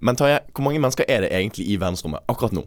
[0.00, 2.62] Men Tarjei, hvor mange mennesker er det egentlig i verdensrommet akkurat nå?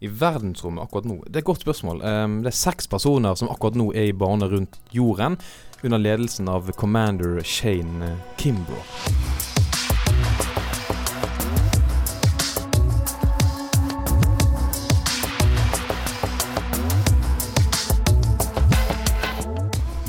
[0.00, 1.18] I verdensrommet akkurat nå?
[1.26, 2.02] Det er et godt spørsmål.
[2.02, 5.38] Um, det er seks personer som akkurat nå er i bane rundt jorden,
[5.82, 9.59] under ledelsen av commander Shane Kimbrough.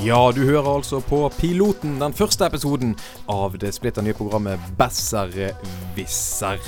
[0.02, 2.96] Ja, du hører altså på Piloten, den første episoden
[3.30, 6.58] av det splitter nye programmet Besserwisser.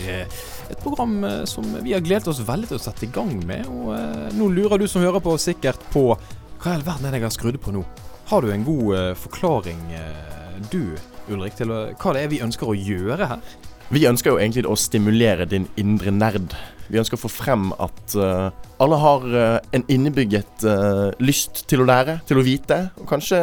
[0.71, 3.67] Et program eh, som vi har gledet oss veldig til å sette i gang med.
[3.67, 7.17] Og eh, nå lurer du som hører på sikkert på hva i all verden er
[7.17, 7.83] det jeg har skrudd på nå?
[8.31, 10.95] Har du en god eh, forklaring, eh, du
[11.35, 13.43] Ulrik, til eh, hva det er vi ønsker å gjøre her?
[13.91, 16.55] Vi ønsker jo egentlig å stimulere din indre nerd.
[16.89, 18.49] Vi ønsker å få frem at uh,
[18.83, 23.41] alle har uh, en innebygget uh, lyst til å lære, til å vite, og kanskje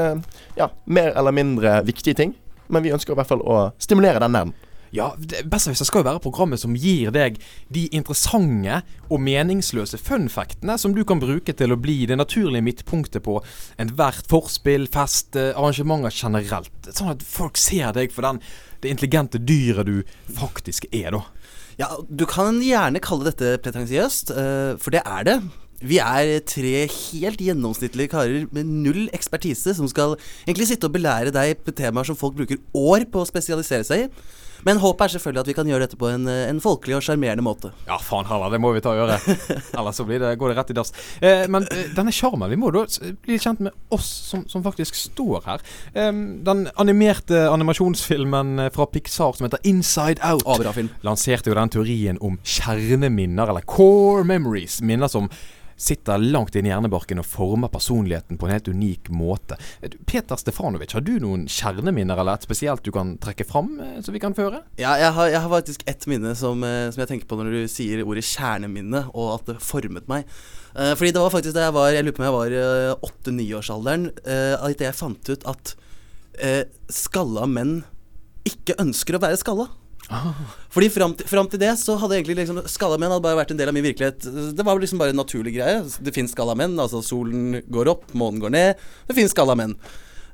[0.58, 2.36] ja, mer eller mindre viktige ting.
[2.72, 4.54] Men vi ønsker i hvert fall å stimulere den nerden.
[4.92, 5.14] Ja,
[5.48, 7.38] Besserwisser skal jo være programmet som gir deg
[7.72, 13.24] de interessante og meningsløse funfactene som du kan bruke til å bli det naturlige midtpunktet
[13.24, 13.38] på
[13.80, 16.92] enhvert forspill, fest, arrangementer generelt.
[16.92, 18.44] Sånn at folk ser deg for den,
[18.84, 20.02] det intelligente dyret du
[20.36, 21.24] faktisk er, da.
[21.82, 25.38] Ja, Du kan gjerne kalle dette pretensiøst, uh, for det er det.
[25.82, 30.14] Vi er tre helt gjennomsnittlige karer med null ekspertise som skal
[30.46, 34.06] egentlig sitte og belære deg på temaer som folk bruker år på å spesialisere seg
[34.06, 34.12] i.
[34.68, 37.46] Men håpet er selvfølgelig at vi kan gjøre dette på en, en folkelig og sjarmerende
[37.46, 37.72] måte.
[37.88, 39.18] Ja, faen heller, det må vi ta og gjøre.
[39.80, 40.94] Ellers så det, går det rett i dass.
[41.22, 42.86] Eh, men eh, denne sjarmen, vi må da
[43.26, 45.64] bli kjent med oss som, som faktisk står her.
[45.94, 46.12] Eh,
[46.48, 50.92] den animerte animasjonsfilmen fra Pixar som heter Inside Out, Å, bra film.
[51.06, 54.82] lanserte jo den teorien om kjerneminner, eller core memories.
[54.86, 55.30] Minner som
[55.82, 59.58] sitter langt inn i hjernebarken og former personligheten på en helt unik måte.
[60.06, 63.74] Peter Stefanovic, har du noen kjerneminner eller et spesielt du kan trekke fram,
[64.06, 64.64] som vi kan føre?
[64.82, 67.52] Ja, jeg har, jeg har faktisk ett minne som, eh, som, jeg tenker på når
[67.56, 70.30] du sier ordet kjerneminne, og at det formet meg.
[70.72, 74.06] Uh, fordi det var faktisk da jeg var Jeg lurer på om jeg var åtte-niårsalderen,
[74.24, 75.78] uh, at jeg fant ut at
[76.90, 77.82] skalla menn
[78.48, 79.68] ikke ønsker å være skalla.
[80.72, 83.54] Fordi fram til, fram til, det så hadde egentlig liksom skalla menn hadde bare vært
[83.54, 84.28] en del av min virkelighet.
[84.56, 85.82] Det var liksom bare en naturlig greie.
[86.04, 86.78] Det fins skalla menn.
[86.82, 88.88] Altså solen går opp, månen går ned.
[89.08, 89.76] Det fins skalla menn.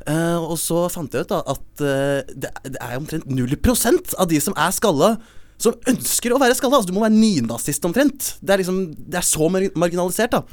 [0.07, 4.29] Uh, og så fant jeg ut da at uh, det, det, er omtrent 0% av
[4.31, 5.17] de som er skalla,
[5.59, 6.79] som ønsker å være skalla.
[6.79, 8.33] Altså, du må være nynazist omtrent.
[8.39, 10.43] Det er liksom Det er så marginalisert, da.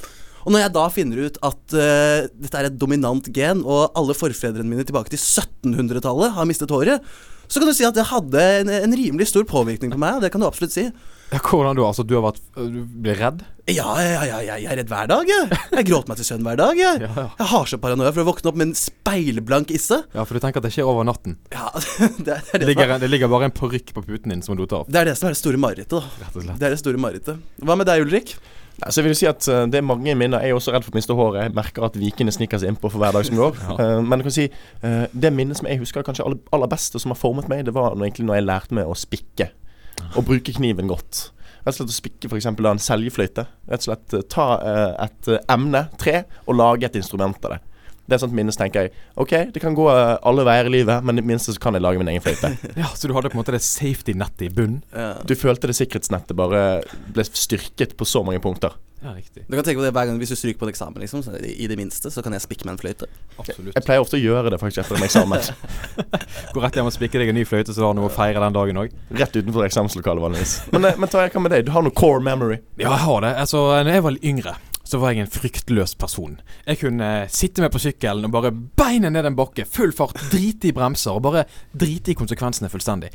[0.45, 4.17] Og når jeg da finner ut at uh, dette er et dominant gen, og alle
[4.17, 7.05] forfedrene mine tilbake til 1700-tallet har mistet håret,
[7.49, 10.23] så kan du si at det hadde en, en, rimelig stor påvirkning på meg.
[10.25, 10.89] Det kan du absolutt si.
[11.33, 11.87] Ja, hvordan da?
[11.89, 13.43] Altså, du har vært Du blir redd?
[13.65, 15.29] Ja, ja, ja, ja, jeg er redd hver dag.
[15.29, 16.79] Jeg, jeg gråter meg til søvn hver dag.
[16.79, 17.27] Jeg, ja, ja.
[17.41, 20.03] jeg har så paranoia for å våkne opp med en speilblank isse.
[20.15, 21.39] Ja, for du tenker at det skjer over natten?
[21.55, 24.67] Ja, det, det, det, ligger, det ligger bare en parykk på puten din som du
[24.67, 24.93] tar av.
[24.93, 26.13] Det er det som er det store marerittet.
[26.53, 27.41] Det er det store marerittet.
[27.65, 28.37] Hva med deg, Ulrik?
[28.83, 30.43] Altså jeg vil si at uh, Det er mange minner.
[30.43, 31.43] Jeg er også redd for å miste håret.
[31.47, 33.61] Jeg merker at vikene sniker seg innpå for hver dag som går.
[33.69, 33.77] ja.
[33.79, 34.47] uh, men jeg kan si
[34.85, 37.75] uh, det minnet som jeg husker kanskje aller, best, beste, som har formet meg, det
[37.77, 39.51] var egentlig når jeg lærte meg å spikke.
[40.19, 41.29] Og bruke kniven godt.
[41.65, 42.51] Rett og slett å spikke f.eks.
[42.51, 43.47] en seljefløyte.
[43.71, 44.49] Rett og slett ta
[45.07, 47.61] et emne, tre, og lage et instrument av det.
[48.05, 51.05] Det er sånt minne, så tenker jeg OK, det kan gå alle veier i livet,
[51.05, 52.53] men i det minste så kan jeg lage min egen fløyte.
[52.83, 54.83] ja, Så du hadde på en måte det safety-nettet i bunnen?
[54.93, 55.15] Ja.
[55.25, 56.65] Du følte det sikkerhetsnettet bare
[57.15, 58.77] ble styrket på så mange punkter.
[59.05, 59.45] Ja, riktig.
[59.49, 61.67] Du kan tenke på det hver gang Hvis du stryker på en eksamen, liksom, i
[61.69, 63.09] det minste, så kan jeg spikke med en fløyte.
[63.37, 63.75] Absolutt.
[63.77, 65.49] Jeg pleier ofte å gjøre det faktisk etter en eksamen.
[66.55, 68.41] Gå rett hjem og spikke deg en ny fløyte, så du har noe å feire
[68.41, 68.95] den dagen òg.
[69.13, 70.55] Rett utenfor eksamenslokalet, vanligvis.
[70.73, 71.67] Men, eh, men Tarjei, hva med deg?
[71.69, 72.63] Du har noe core memory?
[72.81, 73.35] Ja, jeg har det.
[73.45, 76.37] Altså, når jeg var yngre så var jeg en fryktløs person.
[76.67, 80.69] Jeg kunne sitte med på sykkelen og bare beinet ned en bakke, full fart, drite
[80.69, 83.11] i bremser og bare drite i konsekvensene fullstendig.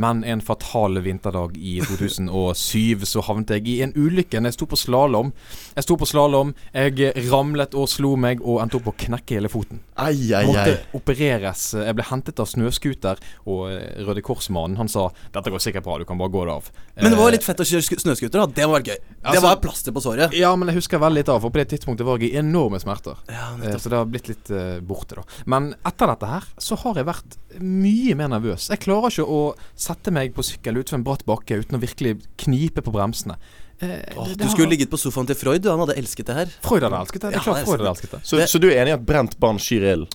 [0.00, 4.68] Men en fatal vinterdag i 2007 så havnet jeg i en ulykke når jeg sto
[4.70, 5.32] på slalåm.
[5.74, 9.52] Jeg sto på slalåm, jeg ramlet og slo meg og endte opp å knekke hele
[9.52, 9.80] foten.
[9.96, 10.46] Ai, ai, ai.
[10.50, 11.66] Måtte opereres.
[11.78, 13.68] Jeg ble hentet av snøscooter, og
[14.04, 16.70] Røde Kors-mannen han sa 'Dette går sikkert bra, du kan bare gå det av'.
[17.00, 18.46] Men det var litt fett å kjøre snøscooter, da.
[18.46, 18.98] Det være gøy.
[19.22, 20.34] Altså, det var plaster på såret.
[20.34, 22.80] Ja, men jeg husker veldig litt av, for på det tidspunktet var jeg i enorme
[22.82, 23.18] smerter.
[23.30, 25.24] Ja, så det har blitt litt uh, borte, da.
[25.50, 28.70] Men etter dette her så har jeg vært mye mer nervøs.
[28.72, 29.42] Jeg klarer ikke å
[29.74, 33.38] sette meg på sykkel utfor en bratt bakke uten å virkelig knipe på bremsene.
[33.78, 36.56] Eh, oh, du skulle ligget på sofaen til Freud, han hadde elsket det her.
[36.64, 37.34] Freud hadde elsket det.
[37.34, 38.20] det, ja, Freud hadde elsket det.
[38.22, 40.10] Så, så, du er enig i at brent barn skyr ilden?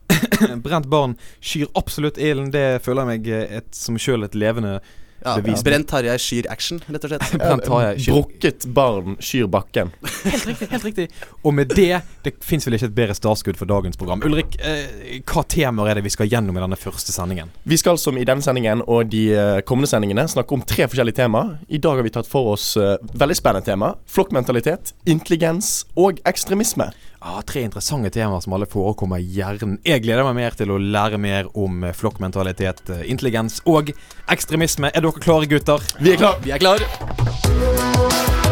[0.66, 2.50] brent barn skyr absolutt ilden.
[2.54, 4.78] Det føler jeg meg et, som sjøl et levende
[5.24, 5.62] Ja, Bevis.
[5.66, 7.24] Brent Tarjei skyr action, rett og slett.
[7.40, 9.90] Brent Tarjei skyr- Brukket barn skyr bakken.
[10.24, 10.68] Helt riktig.
[10.70, 11.06] helt riktig
[11.42, 14.22] Og med det Det fins vel ikke et bedre startskudd for dagens program.
[14.26, 17.50] Ulrik, eh, hva temaer er det vi skal gjennom i denne første sendingen?
[17.64, 21.20] Vi skal som i denne sendingen og de eh, kommende sendingene snakke om tre forskjellige
[21.22, 21.56] temaer.
[21.68, 23.94] I dag har vi tatt for oss eh, veldig spennende tema.
[24.10, 26.90] Flokkmentalitet, intelligens og ekstremisme.
[27.20, 29.78] Ah, tre interessante temaer som alle forekommer i hjernen.
[29.86, 33.94] Jeg gleder meg mer til å lære mer om eh, flokkmentalitet, eh, intelligens og
[34.28, 34.92] ekstremisme.
[34.92, 35.80] Er dere klare, gutter?
[36.00, 36.42] Vi er klare.
[36.44, 38.44] Vi er klar.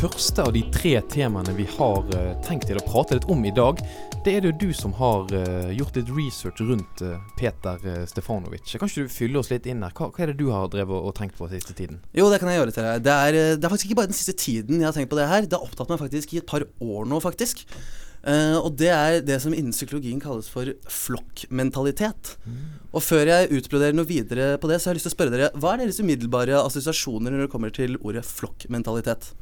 [0.00, 3.52] Første av de tre temaene vi har eh, tenkt til å prate litt om i
[3.52, 3.80] dag,
[4.24, 8.64] det er det jo du som har eh, gjort litt research rundt eh, Peter Stefanovic.
[8.80, 9.92] Kan ikke du fylle oss litt inn her?
[9.96, 12.00] Hva, hva er det du har drevet og, tenkt på siste tiden?
[12.16, 13.02] Jo, det kan jeg gjøre til deg.
[13.04, 15.28] Det er, det er faktisk ikke bare den siste tiden jeg har tenkt på det
[15.28, 15.44] her.
[15.44, 17.66] Det har opptatt meg faktisk i et par år nå, faktisk.
[18.20, 22.34] Uh, og det er det som innen psykologien kalles for flokkmentalitet.
[22.92, 25.32] Og før jeg utbroderer noe videre på det, så har jeg lyst til å spørre
[25.32, 29.32] dere Hva er deres umiddelbare assosiasjoner når det kommer til ordet flokkmentalitet?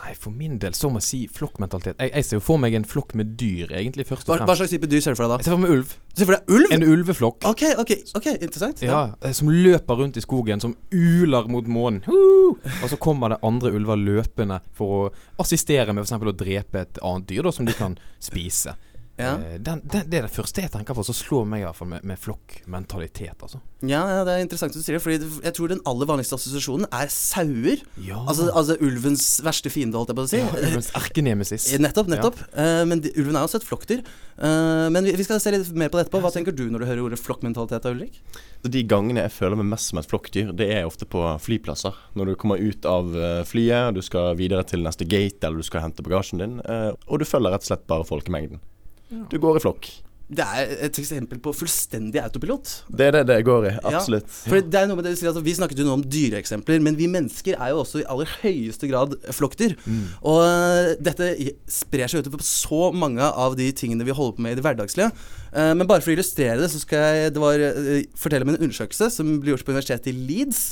[0.00, 1.98] Nei, For min del så må jeg si flokkmentalitet.
[2.00, 4.56] Jeg, jeg ser jo for meg en flokk med dyr, egentlig, først og Hva, hva
[4.56, 5.38] slags type dyr ser du for deg da?
[5.42, 5.94] Jeg ser for meg ulv.
[6.10, 6.74] Du ser for deg ulv?
[6.76, 7.46] En ulveflokk.
[7.50, 8.82] Ok, ok, ok, interessant.
[8.86, 12.00] Ja, ja, Som løper rundt i skogen, som uler mot månen.
[12.08, 15.10] Og så kommer det andre ulver løpende for å
[15.42, 16.16] assistere med f.eks.
[16.16, 18.76] å drepe et annet dyr da, som de kan spise.
[19.20, 19.34] Ja.
[19.38, 21.76] Eh, Den, den, det er det første jeg tenker på som slår meg i hvert
[21.78, 23.36] fall med, med flokkmentalitet.
[23.42, 23.60] Altså.
[23.82, 26.36] Ja, ja, det er interessant at du sier det, Fordi jeg tror den aller vanligste
[26.36, 27.80] assosiasjonen er sauer.
[28.04, 30.40] Ja, Altså, altså ulvens verste fiende, holdt jeg på å si.
[30.42, 31.70] ja ulvens erkenemesis.
[31.74, 32.40] Eh, Nettopp, nettopp.
[32.56, 34.02] uh, men de, ulven er også et flokkdyr.
[34.40, 36.20] Uh, men vi, vi skal se litt mer på det etterpå.
[36.24, 38.20] Hva tenker du når du hører ordet flokkmentalitet, Ulrik?
[38.64, 41.96] De gangene jeg føler meg mest som et flokkdyr, det er ofte på flyplasser.
[42.16, 43.08] Når du kommer ut av
[43.48, 47.20] flyet, du skal videre til neste gate, eller du skal hente bagasjen din, uh, og
[47.22, 48.60] du følger rett og slett bare folkemengden.
[49.10, 49.90] Du går i flokk.
[50.30, 52.68] Det er et eksempel på fullstendig autopilot.
[52.86, 53.72] Det er det det går i.
[53.90, 54.28] Absolutt.
[54.30, 56.78] For det er noe med det du sier, altså, Vi snakket jo nå om dyreeksempler,
[56.86, 59.74] men vi mennesker er jo også i aller høyeste grad flokkdyr.
[60.22, 61.32] Og øh, dette
[61.66, 64.64] sprer seg utover på så mange av de tingene vi holder på med i det
[64.68, 65.10] hverdagslige.
[65.50, 68.54] Eh, men bare for å illustrere det, så skal jeg det var, eh, fortelle om
[68.54, 70.62] en undersøkelse som ble gjort på universitetet i Leeds.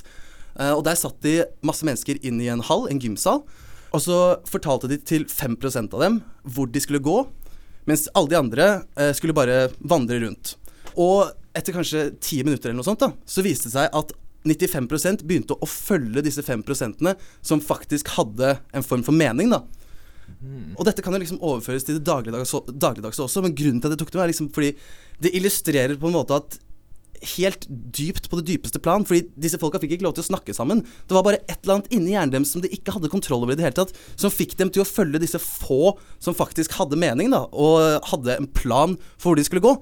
[0.55, 3.43] Eh, og der satt de masse mennesker inn i en hall, en gymsal.
[3.91, 7.25] Og så fortalte de til 5% av dem hvor de skulle gå,
[7.89, 8.69] mens alle de andre
[8.99, 10.55] eh, skulle bare vandre rundt.
[10.99, 14.15] Og etter kanskje ti minutter eller noe sånt, da, så viste det seg at
[14.49, 17.03] 95% begynte å følge disse 5%
[17.45, 19.65] som faktisk hadde en form for mening, da.
[20.77, 23.97] Og dette kan jo liksom overføres til det dagligdagse dagligdags også, men grunnen til at
[23.97, 24.75] det tok det, er liksom fordi
[25.25, 26.59] det illustrerer på en måte at
[27.37, 30.55] helt dypt på det dypeste plan, fordi disse folka fikk ikke lov til å snakke
[30.57, 30.83] sammen.
[31.09, 33.55] Det var bare et eller annet inni hjernen deres som de ikke hadde kontroll over
[33.55, 37.01] i det hele tatt, som fikk dem til å følge disse få som faktisk hadde
[37.01, 39.75] mening, da, og hadde en plan for hvor de skulle gå.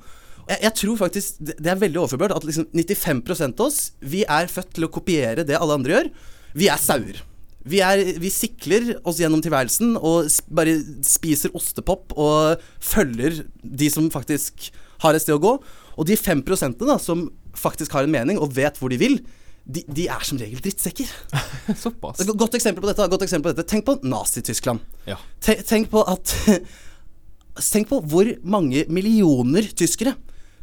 [0.46, 4.50] Jeg, jeg tror faktisk det er veldig overførbart at liksom 95 av oss, vi er
[4.50, 6.12] født til å kopiere det alle andre gjør.
[6.56, 7.22] Vi er sauer.
[7.66, 14.06] Vi, er, vi sikler oss gjennom tilværelsen og bare spiser ostepop og følger de som
[14.14, 14.68] faktisk
[15.04, 15.54] har et sted å gå.
[15.96, 17.26] Og de 5% da, som
[17.56, 19.18] faktisk har en mening og vet hvor de vil,
[19.66, 21.08] de, de er som regel drittsekker.
[21.82, 22.20] Såpass.
[22.38, 23.08] Godt eksempel på dette.
[23.10, 23.68] Godt eksempel på dette.
[23.72, 24.84] Tenk på Nazi-Tyskland.
[25.08, 25.16] Ja.
[25.42, 26.34] Te- Tenk på at
[27.72, 30.12] Tenk på hvor mange millioner tyskere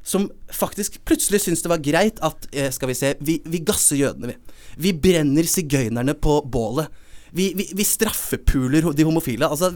[0.05, 3.97] som faktisk plutselig syntes det var greit at eh, Skal vi se Vi, vi gasser
[4.01, 4.57] jødene, vi.
[4.83, 6.91] Vi brenner sigøynerne på bålet.
[7.33, 9.47] Vi, vi, vi straffepuler de homofile.
[9.49, 9.71] Altså,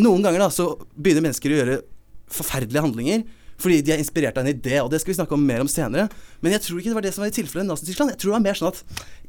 [0.00, 1.76] noen ganger da så begynner mennesker å gjøre
[2.32, 3.26] forferdelige handlinger
[3.60, 5.70] fordi de er inspirert av en idé, og det skal vi snakke om mer om
[5.70, 6.10] senere.
[6.44, 8.12] Men jeg tror ikke det var det som var i tilfellet i Nazi-Tyskland.
[8.12, 8.82] Jeg tror det var mer sånn at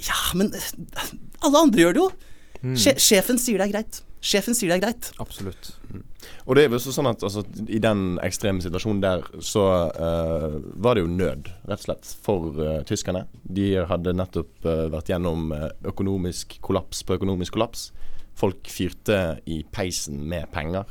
[0.08, 1.14] Ja, men eh,
[1.48, 2.10] alle andre gjør det jo.
[2.64, 2.76] Mm.
[2.76, 4.02] Sjefen sier det er greit.
[4.28, 5.12] Sjefen sier det er greit.
[5.22, 5.72] Absolutt.
[6.48, 10.58] Og det er jo også sånn at altså, i den ekstreme situasjonen der, så uh,
[10.76, 13.26] var det jo nød, rett og slett, for uh, tyskerne.
[13.44, 15.54] De hadde nettopp uh, vært gjennom
[15.88, 17.92] økonomisk kollaps på økonomisk kollaps.
[18.38, 20.90] Folk fyrte i peisen med penger.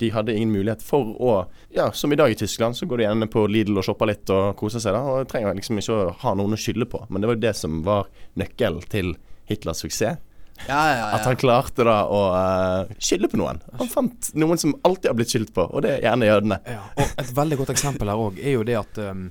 [0.00, 1.34] De hadde ingen mulighet for å
[1.74, 4.30] Ja, som i dag i Tyskland, så går de gjerne på Lidl og shopper litt
[4.30, 5.02] og koser seg, da.
[5.02, 7.02] Og trenger liksom ikke å ha noen å skylde på.
[7.08, 9.16] Men det var jo det som var nøkkelen til
[9.50, 10.20] Hitlers suksess.
[10.68, 11.06] Ja, ja, ja.
[11.16, 13.58] At han klarte da å uh, skylde på noen.
[13.80, 16.60] Han fant noen som alltid har blitt skyldt på, og det er gjerne jødene.
[16.76, 19.26] Ja, og et veldig godt eksempel her òg er jo det at um,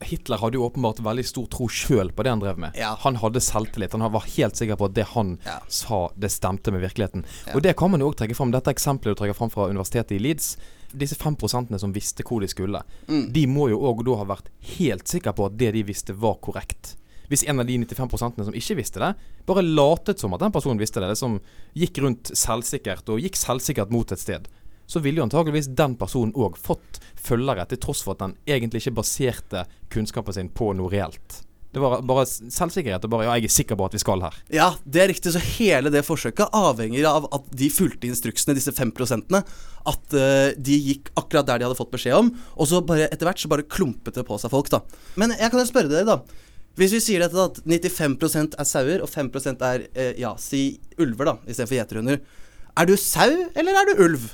[0.00, 2.76] Hitler hadde jo åpenbart veldig stor tro sjøl på det han drev med.
[2.78, 2.92] Ja.
[3.02, 3.92] Han hadde selvtillit.
[3.98, 5.58] Han var helt sikker på at det han Ja.
[5.68, 7.24] sa, det stemte med virkeligheten.
[7.46, 7.54] Ja.
[7.56, 8.50] Og det kan man jo òg trekke fram.
[8.52, 10.56] Dette eksempelet du trekker fram fra universitetet i Leeds.
[10.96, 13.32] Disse fem prosentene som visste hvor de skulle, Mm.
[13.32, 16.36] de må jo òg da ha vært helt sikre på at det de visste, var
[16.40, 16.94] korrekt.
[17.28, 19.14] hvis en av de 95% som ikke visste det,
[19.44, 21.38] bare latet som at den personen visste det, som
[21.76, 24.48] gikk rundt selvsikkert og gikk selvsikkert mot et sted,
[24.88, 28.82] så ville jo antageligvis den personen òg fått følgere, til tross for at den egentlig
[28.82, 31.42] ikke baserte kunnskapen sin på noe reelt.
[31.68, 34.36] Det var bare selvsikkerhet og bare Ja, jeg er sikker på at vi skal her.
[34.52, 35.34] Ja, det er riktig.
[35.34, 39.42] Så hele det forsøket avhenger av at de fulgte instruksene, disse fem prosentene.
[39.84, 42.32] At uh, de gikk akkurat der de hadde fått beskjed om.
[42.56, 44.80] Og så bare etter hvert så bare klumpet det på seg folk, da.
[45.20, 46.48] Men jeg kan jo spørre dere, da.
[46.80, 47.60] Hvis vi sier dette da, at
[47.92, 52.22] 95% er sauer, og 5 er uh, ja, si ulver, da, istedenfor gjeterhunder.
[52.78, 54.30] Er du sau, eller er du ulv?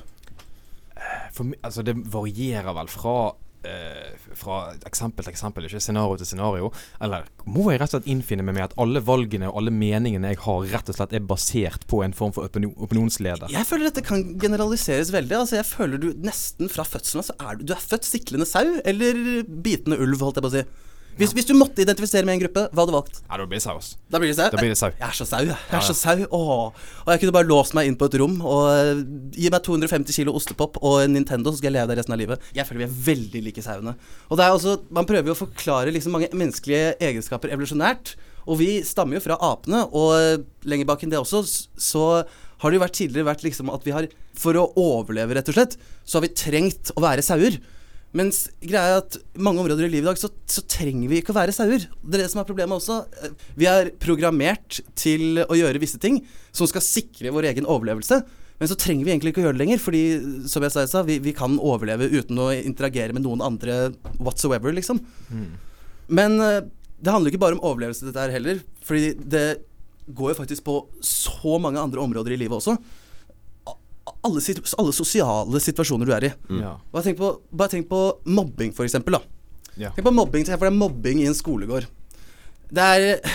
[1.34, 3.16] For, altså, det varierer vel fra
[3.64, 6.70] eh, fra eksempel til eksempel, ikke scenario til scenario?
[7.02, 10.32] Eller må jeg rett og slett innfinne meg med at alle valgene og alle meningene
[10.32, 13.52] jeg har, rett og slett er basert på en form for opinionsleder?
[13.52, 15.38] Jeg føler dette kan generaliseres veldig.
[15.42, 18.66] Altså Jeg føler du nesten fra fødselen så er du, du er født siklende sau
[18.84, 20.66] eller bitende ulv, holdt jeg på å si.
[21.18, 23.20] Hvis, hvis, du måtte identifisere med en gruppe, hva hadde du valgt?
[23.22, 23.76] Ja, Da blir det sau.
[23.78, 23.98] Altså.
[24.10, 24.50] Da blir det sau?
[24.50, 24.90] Da blir det sau.
[24.98, 25.58] Jeg er så sau, jeg.
[25.70, 26.26] jeg er så sau.
[26.38, 26.84] Åh.
[27.04, 29.02] Og jeg kunne bare låst meg inn på et rom og uh,
[29.36, 32.20] gi meg 250 kilo ostepop og en Nintendo, så skal jeg leve der resten av
[32.20, 32.48] livet.
[32.56, 33.96] Jeg føler vi er veldig like sauene.
[34.28, 38.16] Og det er også, Man prøver jo å forklare liksom mange menneskelige egenskaper evolusjonært.
[38.44, 41.44] Og vi stammer jo fra apene, og uh, lenger bak enn det også,
[41.78, 42.08] så
[42.64, 45.54] har det jo vært tidligere vært liksom at vi har For å overleve, rett og
[45.54, 47.60] slett, så har vi trengt å være sauer.
[48.14, 51.34] Mens greia er at mange områder i livet i dag så, så, trenger vi ikke
[51.34, 51.82] å være sauer.
[51.82, 53.00] Det er det som er problemet også.
[53.58, 56.20] Vi er programmert til å gjøre visse ting
[56.54, 58.20] som skal sikre vår egen overlevelse.
[58.62, 60.02] Men så trenger vi egentlig ikke å gjøre det lenger, fordi
[60.50, 63.90] som jeg sa, vi, vi kan overleve uten å interagere med noen andre
[64.22, 65.02] whatsoever, liksom.
[65.34, 65.48] Mm.
[66.14, 66.60] Men eh,
[67.02, 68.62] det handler ikke bare om overlevelse, dette her heller.
[68.86, 69.46] Fordi det
[70.14, 72.78] går jo faktisk på så mange andre områder i livet også
[74.24, 74.40] alle,
[74.78, 76.32] alle, sosiale situasjoner du er i.
[76.50, 76.60] Mm.
[76.62, 76.74] Ja.
[76.92, 79.18] Bare, tenk på, bare, tenk på, mobbing, for eksempel.
[79.18, 79.22] Da.
[79.76, 79.90] Ja.
[79.94, 81.88] Tenk på mobbing, for det er mobbing i en skolegård.
[82.74, 83.34] Det er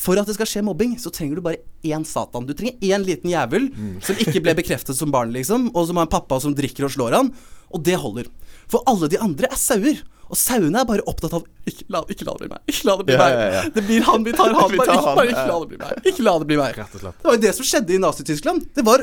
[0.00, 2.46] For at det skal skje mobbing, så trenger du bare én Satan.
[2.46, 3.98] Du trenger én liten jævel mm.
[4.06, 6.94] som ikke ble bekreftet som barn, liksom, og som har en pappa som drikker og
[6.94, 7.32] slår han,
[7.70, 8.30] og det holder.
[8.70, 10.00] For alle de andre er sauer.
[10.30, 12.60] Og sauene er bare opptatt av Ikke la, ikke la det bli meg.
[12.70, 13.32] Ikke la det bli ja, meg.
[13.34, 13.62] Ja, ja.
[13.74, 14.76] Det blir han, vi tar han.
[14.76, 16.04] Bare, ikke, bare ikke la det bli meg.
[16.06, 16.78] Ikke la det bli meg.
[16.94, 18.68] Det var jo det som skjedde i Nazi-Tyskland.
[18.76, 19.02] Det var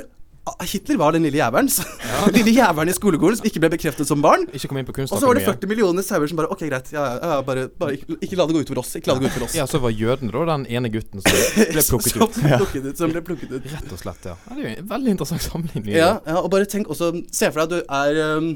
[0.67, 1.69] Hitler var den lille jævelen.
[1.69, 2.27] Ja.
[2.37, 4.45] lille jævelen i skolegården som ikke ble bekreftet som barn.
[4.55, 6.91] Ikke kom inn på Og så var det 40 millioner sauer som bare Ok, greit.
[6.95, 8.93] Ja, ja, bare, bare ikke, ikke, la det gå utover oss.
[8.99, 9.57] Ikke la det gå utover oss.
[9.59, 11.39] Ja, Så var jøden da den ene gutten som
[11.73, 12.41] ble plukket som, ut.
[12.63, 13.71] Plukket ut som ble plukket ut.
[13.73, 14.35] Rett og slett, ja.
[14.47, 15.95] Det er jo en veldig interessant sammenligning.
[15.97, 18.51] Ja, ja, og bare tenk også Se for deg at du er um,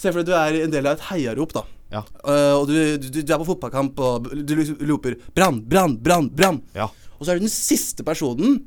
[0.00, 1.66] Se for deg at du er en del av et heiarop, da.
[1.90, 2.04] Ja.
[2.22, 4.54] Uh, og du, du, du, er på fotballkamp, og du
[4.88, 6.60] roper 'brann, brann, brann', brann.
[6.76, 6.86] Ja.
[7.18, 8.60] Og så er du den siste personen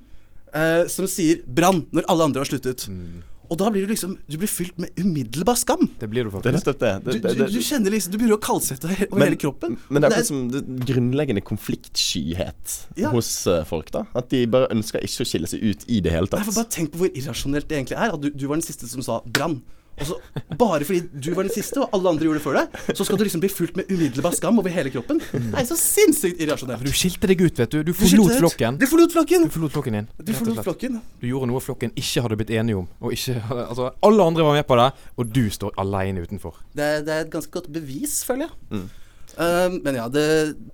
[0.55, 2.87] uh, som sier 'brann' når alle andre har sluttet.
[2.89, 3.21] Mm.
[3.51, 5.85] Og da blir du liksom Du blir fylt med umiddelbar skam.
[5.99, 6.65] Det blir du faktisk.
[6.65, 6.93] Det er det.
[7.05, 7.47] det, det, det.
[7.51, 9.77] Du, du, kjenner liksom Du begynner å kaldsvette over men, hele kroppen.
[9.89, 13.11] Men det er akkurat som grunnleggende konfliktskyhet ja.
[13.13, 13.91] hos uh, folk.
[13.93, 16.41] da At de bare ønsker ikke å skille seg ut i det hele tatt.
[16.41, 18.15] Nei, for bare Tenk på hvor irrasjonelt det egentlig er.
[18.15, 19.61] At du, du var den siste som sa 'brann'.
[20.01, 20.17] Så,
[20.57, 23.19] bare fordi du var den siste, og alle andre gjorde det før deg, så skal
[23.19, 25.21] du liksom bli fulgt med umiddelbar skam over hele kroppen.
[25.31, 26.83] Det er så sinnssykt irrasjonelt.
[26.83, 27.83] Du skilte deg ut, vet du.
[27.85, 28.79] Du forlot flokken.
[28.81, 29.45] Du forlot flokken.
[29.47, 30.09] Du forlot flokken din.
[30.17, 30.97] Du forlot flokken.
[31.21, 32.89] Du gjorde noe flokken ikke hadde blitt enige om.
[33.03, 33.37] Og ikke,
[33.69, 36.59] altså, alle andre var med på det, og du står alene utenfor.
[36.73, 38.57] Det, er, det er et ganske godt bevis, føler jeg.
[38.73, 38.89] Mm.
[39.33, 40.25] Uh, men ja, det,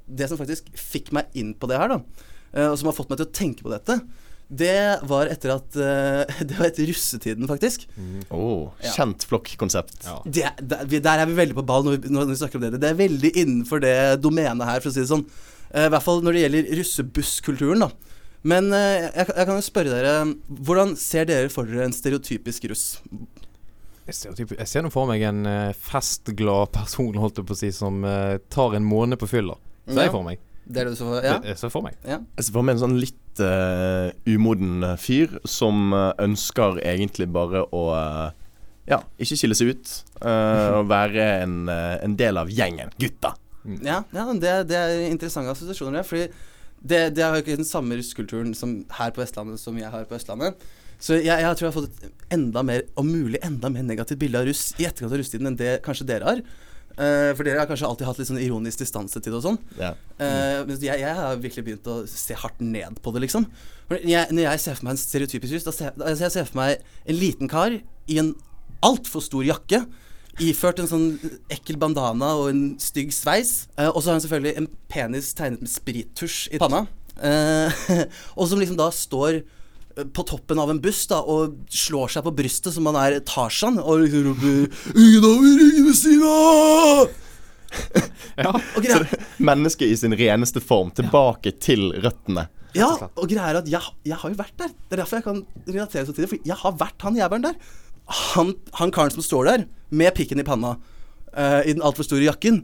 [0.07, 1.99] det, som faktisk fikk meg inn på det her, da,
[2.55, 3.99] uh, og som har fått meg til å tenke på dette,
[4.49, 7.85] det var etter at uh, Det var etter russetiden, faktisk.
[7.95, 8.23] Mm.
[8.33, 9.29] Oh, kjent ja.
[9.29, 10.07] flokkkonsept.
[10.07, 10.17] Ja.
[10.25, 12.81] Der, der, er vi veldig på ball når vi, når vi, snakker om det.
[12.81, 15.27] Det er veldig innenfor det domenet her, for å si det sånn.
[15.69, 18.17] Uh, I hvert fall når det gjelder russebusskulturen, da.
[18.49, 20.11] Men uh, jeg, jeg, kan jo spørre dere
[20.47, 22.85] Hvordan ser dere for dere en stereotypisk russ?
[24.09, 25.43] Jeg ser, nå for meg en
[25.77, 28.01] festglad person, holdt jeg på å si, som
[28.49, 29.53] tar en måned på fylla.
[29.85, 30.41] Ser jeg for meg.
[30.69, 31.35] Det er det du ser for Ja.
[31.45, 31.97] Jeg ser for meg.
[32.01, 32.17] Ja.
[32.37, 37.65] Jeg ser for meg en sånn litt uh, umoden fyr som uh, ønsker egentlig bare
[37.75, 38.27] å uh,
[38.89, 39.89] Ja, ikke skille seg ut.
[40.25, 42.89] og være en, en, del av gjengen.
[42.97, 43.35] Gutta.
[43.61, 43.83] Mm.
[43.85, 46.01] Ja, ja det, det, er interessante assosiasjoner.
[46.01, 46.25] Fordi
[46.81, 50.07] det, det har jo ikke den samme russkulturen som her på Vestlandet som jeg har
[50.09, 50.57] på Østlandet.
[50.99, 54.19] Så jeg, jeg, tror jeg har fått et enda mer, om mulig enda mer negativt
[54.19, 56.41] bilde av russ i etterkant av russetiden enn det kanskje dere har.
[56.99, 59.59] Uh, for dere har kanskje alltid hatt litt sånn ironisk distanse til det og sånn.
[59.79, 59.93] Ja.
[60.19, 63.45] Uh, jeg, jeg, har virkelig begynt å se hardt ned på det, liksom.
[64.03, 66.59] Jeg, når jeg ser for meg en stereotypisk russ, da ser, altså jeg ser for
[66.59, 68.33] meg en liten kar i en
[68.83, 69.79] altfor stor jakke.
[70.43, 71.07] Iført en sånn
[71.51, 73.69] ekkel bandana og en stygg sveis.
[73.79, 76.83] Uh, og så har han selvfølgelig en penis tegnet med sprittusj i panna.
[78.39, 79.41] og som liksom da står
[80.13, 83.79] på toppen av en buss da, og slår seg på brystet som han er Tarzan,
[83.79, 87.17] og 'Ingen over, ringene ved!
[88.39, 88.53] Ja.
[88.83, 89.05] Greia,
[89.37, 90.91] Mennesket i sin reneste form.
[90.95, 92.47] Tilbake til røttene.
[92.77, 94.69] ja, og greia er at jeg, jeg har jo vært der.
[94.69, 96.29] Det er derfor jeg kan relatere så til det.
[96.31, 97.57] For jeg har vært han jævelen der.
[98.33, 102.25] Han, han karen som står der med pikken i panna uh, i den altfor store
[102.25, 102.63] jakken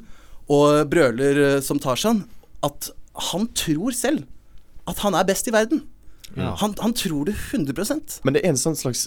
[0.50, 2.24] og brøler uh, som Tarzan,
[2.66, 2.90] at
[3.32, 4.26] han tror selv
[4.90, 5.84] at han er best i verden.
[6.36, 6.56] Ja.
[6.62, 9.06] Han, han tror det 100 Men det er en sånn slags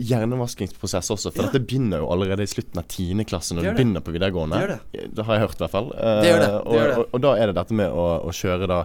[0.00, 1.32] hjernevaskingsprosess også.
[1.34, 1.50] For Ja.
[1.50, 4.56] dette begynner jo allerede i slutten av tiende klasse, når Det du begynner på videregående.
[4.60, 5.88] Det gjør Det har jeg hørt, i hvert fall.
[5.90, 6.96] Det gjør det, det og, gjør det.
[6.98, 8.80] Og, og da er det dette med å, å kjøre da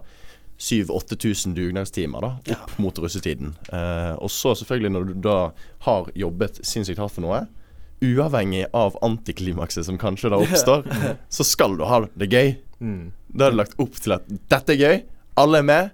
[0.60, 2.58] 7000-8000 dugnadstimer da, opp Ja.
[2.78, 3.56] mot russetiden.
[3.72, 5.52] Eh, og så selvfølgelig, når du da
[5.88, 7.46] har jobbet sinnssykt hardt for noe,
[8.04, 10.84] uavhengig av antiklimakset som kanskje da oppstår,
[11.30, 12.56] så skal du ha det gøy.
[12.80, 13.12] Mm.
[13.36, 15.04] Da er det lagt opp til at dette er gøy,
[15.38, 15.92] alle er med.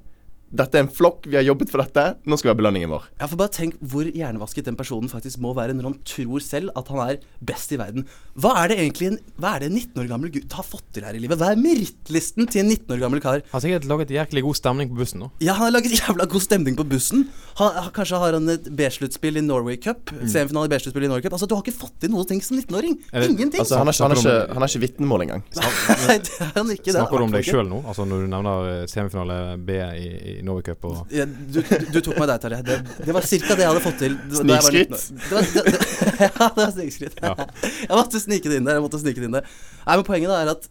[0.51, 2.03] Dette er en flokk, vi har jobbet for dette.
[2.27, 3.05] Nå skal vi ha belønningen vår.
[3.21, 6.73] Ja, for bare tenk hvor hjernevasket den personen faktisk må være når han tror selv
[6.75, 8.03] at han er best i verden.
[8.35, 10.83] Hva er det egentlig en, Hva er det en 19 år gammel gutt har fått
[10.97, 11.39] til her i livet?
[11.39, 13.39] Hva er merittlisten til en 19 år gammel kar?
[13.47, 15.31] Han Har sikkert laget jæklig god stemning på bussen nå.
[15.39, 17.25] Ja, han har laget jævla god stemning på bussen.
[17.61, 20.11] Han, han- kanskje har han et B-sluttspill i Norway Cup.
[20.27, 21.33] Semifinale i B-sluttspill i Norway Cup.
[21.39, 22.97] Altså, du har ikke fått til noe ting som 19-åring.
[23.13, 23.59] Er Ingenting.
[23.63, 24.11] Altså, han, er, ikke-
[24.51, 25.43] han, er ikke, ikke vitnemål engang.
[25.55, 26.91] Nei, det er han ikke.
[26.91, 27.81] det er Snakker du om deg sjøl nå?
[27.87, 31.85] Altså når du nevner eh, semifinale B i, i Norway Cup og Ja, du, du,
[31.93, 32.61] du tok meg der, Tarjei.
[32.67, 34.15] Det, det var cirka det jeg hadde fått til.
[34.17, 35.03] da- da jeg var 19 år.
[35.29, 35.83] Det det, det,
[36.25, 37.19] ja, det var snikskritt.
[37.21, 37.33] Ja.
[37.87, 38.77] Jeg måtte snike det inn der.
[38.79, 39.47] Jeg måtte snike det inn der.
[39.85, 40.67] Nei, men Poenget da er at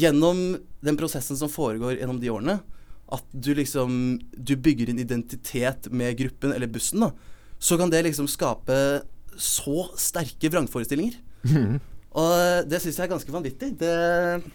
[0.00, 0.42] gjennom
[0.86, 2.58] den prosessen som foregår gjennom de årene,
[3.10, 3.96] at du liksom
[4.38, 7.10] Du bygger en identitet med gruppen, eller bussen, da,
[7.58, 8.76] så kan det liksom skape
[9.40, 11.16] så sterke vrangforestillinger.
[12.18, 13.68] Og det syns jeg er ganske vanvittig.
[13.78, 13.90] Det,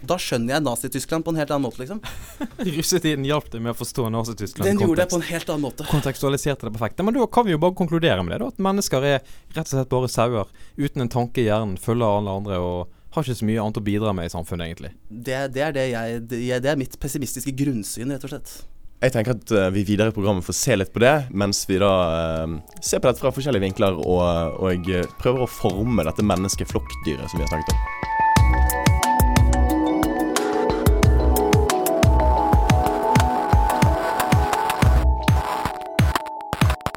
[0.04, 2.02] da skjønner jeg Nazi-Tyskland på en helt annen måte, liksom.
[2.76, 5.88] Russetiden hjalp deg med å forstå Nazi-Tyskland Den gjorde det på en helt annen måte.
[5.88, 7.00] Kontekstualiserte det perfekt.
[7.00, 8.52] Men da kan vi jo bare konkludere med det, da.
[8.52, 9.18] At mennesker er
[9.56, 10.52] rett og slett bare sauer.
[10.76, 11.80] Uten en tanke i hjernen.
[11.80, 14.92] Følger alle andre og har ikke så mye annet å bidra med i samfunnet, egentlig.
[15.08, 18.58] Det, det er det jeg det, er mitt pessimistiske grunnsyn, rett og slett.
[19.04, 21.82] Jeg tenker at eh, vi videre i programmet får se litt på det, mens vi
[21.82, 26.24] da eh, ser på dette fra forskjellige vinkler og, og eh, prøver å forme dette
[26.26, 28.25] menneskeflokkdyret som vi har snakket om.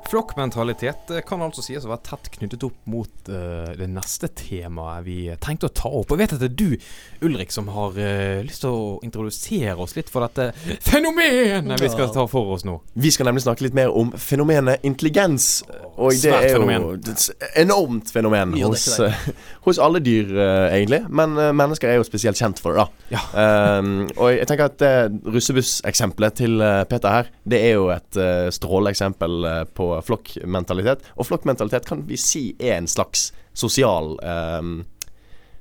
[0.08, 5.04] Flokkmentalitet eh, kan altså sies å være tett knyttet opp mot uh, det neste temaet
[5.04, 6.14] vi tenkte å ta opp.
[6.14, 6.86] Jeg vet at det er du,
[7.28, 10.50] Ulrik, som har uh, lyst til å introdusere oss litt for dette
[10.84, 12.78] fenomenet vi skal ta for oss nå.
[12.97, 15.62] Vi skal nemlig snakke litt mer om fenomenet intelligens.
[15.99, 18.88] Og det Svært er jo et enormt fenomen hos,
[19.66, 20.30] hos alle dyr,
[20.73, 21.02] egentlig.
[21.10, 23.18] Men mennesker er jo spesielt kjent for det, da.
[23.18, 23.78] Ja.
[23.78, 28.49] Um, og jeg tenker at det russebuss-eksempelet til Peter her, det er jo et uh,
[28.54, 29.64] stråleeksempel eh,
[30.04, 31.04] flokkmentalitet.
[31.17, 34.82] Og flokkmentalitet kan vi si er en slags sosial um,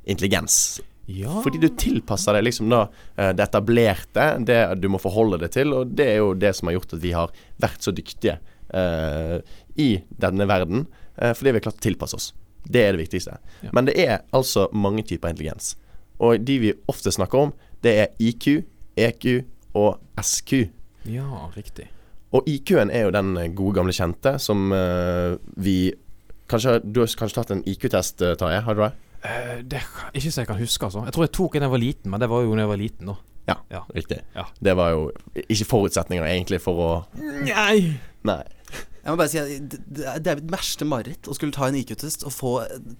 [0.07, 0.79] intelligens.
[1.07, 1.41] Ja.
[1.43, 2.81] Fordi du tilpasser deg liksom da
[3.15, 6.67] eh, det etablerte, det du må forholde deg til, og det er jo det som
[6.67, 7.31] har gjort at vi har
[7.63, 8.35] vært så dyktige
[8.75, 9.37] eh,
[9.79, 10.83] i denne verden,
[11.15, 12.27] eh, fordi vi har klart å tilpasse oss.
[12.67, 13.37] Det er det viktigste.
[13.63, 13.71] Ja.
[13.71, 15.77] Men det er altså mange typer intelligens.
[16.19, 18.67] Og de vi ofte snakker om, det er IQ,
[18.99, 19.29] EQ
[19.79, 20.67] og SQ.
[21.07, 21.87] ja, riktig.
[22.35, 25.93] Og IQ-en er jo den eh, gode gamle kjente som uh, vi
[26.47, 28.61] Kanskje, Du har kanskje tatt en IQ-test, uh, Tarjei?
[28.63, 28.91] Har du det?
[29.23, 29.81] Uh, det
[30.15, 31.03] ikke så jeg kan huske, altså.
[31.07, 32.71] Jeg tror jeg tok en da jeg var liten, men det var jo da jeg
[32.71, 33.17] var liten, da.
[33.47, 33.81] Ja, Ja.
[33.95, 34.19] riktig.
[34.35, 34.43] Ja.
[34.63, 35.01] Det var jo
[35.47, 37.99] ikke forutsetninger egentlig for å Nei!
[38.27, 38.43] Nei.
[39.07, 41.77] Jeg må bare si at det, det er- mitt verste mareritt å skulle ta en
[41.79, 42.49] IQ-test og få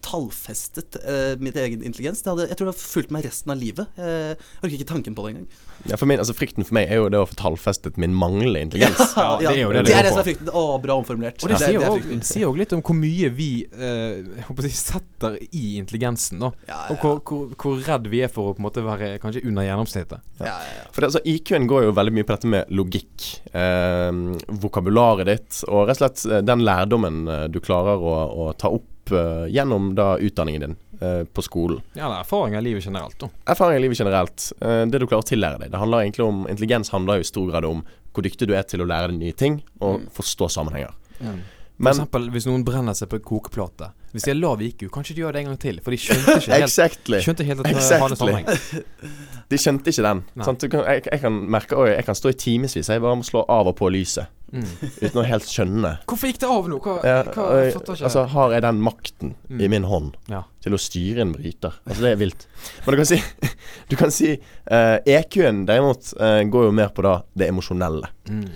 [0.07, 2.21] tallfestet uh, mitt egen intelligens.
[2.23, 3.89] Det hadde, jeg tror det har fulgt meg resten av livet.
[3.99, 5.49] Eh, Jeg orker ikke tanken på det engang.
[5.85, 8.61] Ja, for min, altså Frykten for meg er jo det å få tallfestet min manglende
[8.65, 8.99] intelligens.
[9.17, 10.49] Ja, det er jo det det, det er det som er frykten.
[10.51, 11.41] Å, bra omformulert.
[11.43, 13.49] Og det, det, sier det er jo også- sier jo litt om hvor mye vi
[13.71, 16.39] eh, setter i intelligensen.
[16.41, 18.83] da Ja, Og ja, hvor, hvor, hvor redd vi er for å på en måte
[18.85, 20.19] være kanskje under gjennomsnittet.
[20.41, 20.85] ja, ja, ja.
[20.91, 23.29] For det, altså, IQ-en går jo veldig mye på dette med logikk.
[23.53, 24.11] Eh,
[24.63, 28.15] vokabularet ditt, og rett og slett eh, den lærdommen eh, du klarer å,
[28.47, 31.81] å ta opp eh, gjennom da utdanningen din eh, på skolen.
[31.95, 33.17] Ja, det er erfaring av livet generelt.
[33.19, 34.51] da Erfaring i livet generelt.
[34.61, 35.71] eh, det du klarer å tillære deg.
[35.71, 37.83] Det handler egentlig om Intelligens handler jo i stor grad om
[38.13, 40.07] hvor dyktig du er til å lære deg nye ting og Mm.
[40.11, 40.93] forstå sammenhenger.
[41.19, 41.25] For
[41.77, 43.91] Men eksempel hvis noen brenner seg på en kokeplate.
[44.13, 45.77] Hvis de har lav IQ, kanskje de gjør det en gang til.
[45.85, 47.19] For de skjønte ikke helt, exactly.
[47.21, 48.47] skjønte helt at det hadde sammenheng.
[49.47, 50.21] De skjønte ikke den.
[50.43, 50.59] Sant?
[50.59, 52.89] Du kan, jeg, jeg kan merke Oi, jeg kan stå i timevis.
[52.89, 54.27] Jeg bare må slå av og på lyset.
[54.51, 54.65] Mm.
[55.03, 55.91] Uten å helt skjønne.
[56.07, 56.79] Hvorfor gikk det av nå?
[56.83, 59.61] Hva, Ja, hva jeg altså, har jeg den makten Mm.
[59.63, 60.41] i min hånd Ja.
[60.63, 61.77] til å styre en bryter?
[61.87, 62.47] Altså, det er vilt.
[62.85, 63.21] Men du kan si,
[63.89, 68.07] du kan si uh, EQ-en derimot uh, går jo mer på da det emosjonelle.
[68.27, 68.49] Mm.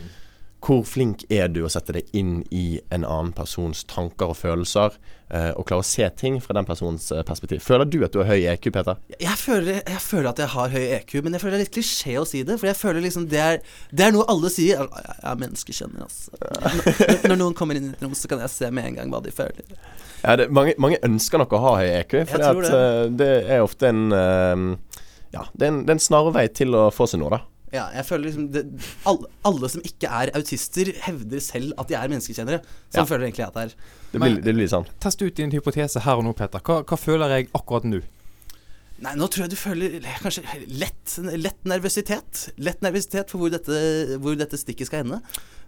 [0.61, 4.93] Hvor flink er du å sette deg inn i en annen persons tanker og følelser,
[5.33, 7.63] eh, og klare å se ting fra den personens eh, perspektiv?
[7.65, 8.99] Føler du at du har høy EQ, Peter?
[9.17, 11.73] Jeg føler, jeg føler at jeg har høy EQ, men jeg føler det er litt
[11.79, 12.59] klisjé å si det.
[12.61, 14.85] For jeg føler liksom det er, det er noe alle sier.
[14.85, 16.37] Jeg er menneskekjenner, altså.
[16.37, 19.13] Når, når noen kommer inn i et rom, så kan jeg se med en gang
[19.15, 19.65] hva de føler.
[20.21, 22.73] Ja, det, mange, mange ønsker nok å ha høy EQ, for det.
[22.77, 24.03] eh, det er ofte en
[25.31, 27.45] Ja, det er en, det er en snarvei til å få seg noe, da.
[27.71, 28.65] Ja, jeg føler liksom det,
[29.07, 32.59] alle, alle som ikke er autister, hevder selv at de er menneskekjennere.
[32.91, 33.05] Sånn Ja.
[33.07, 33.75] føler jeg egentlig at det er.
[34.11, 34.87] Det blir, det blir sånn.
[34.99, 36.59] Test ut din hypotese her og nå, Peter.
[36.59, 38.01] Hva, hva føler jeg akkurat nå?
[39.01, 42.49] Nei, nå tror jeg du føler kanskje lett, lett nervøsitet.
[42.61, 45.21] Lett nervøsitet for hvor dette, hvor dette stikket skal ende.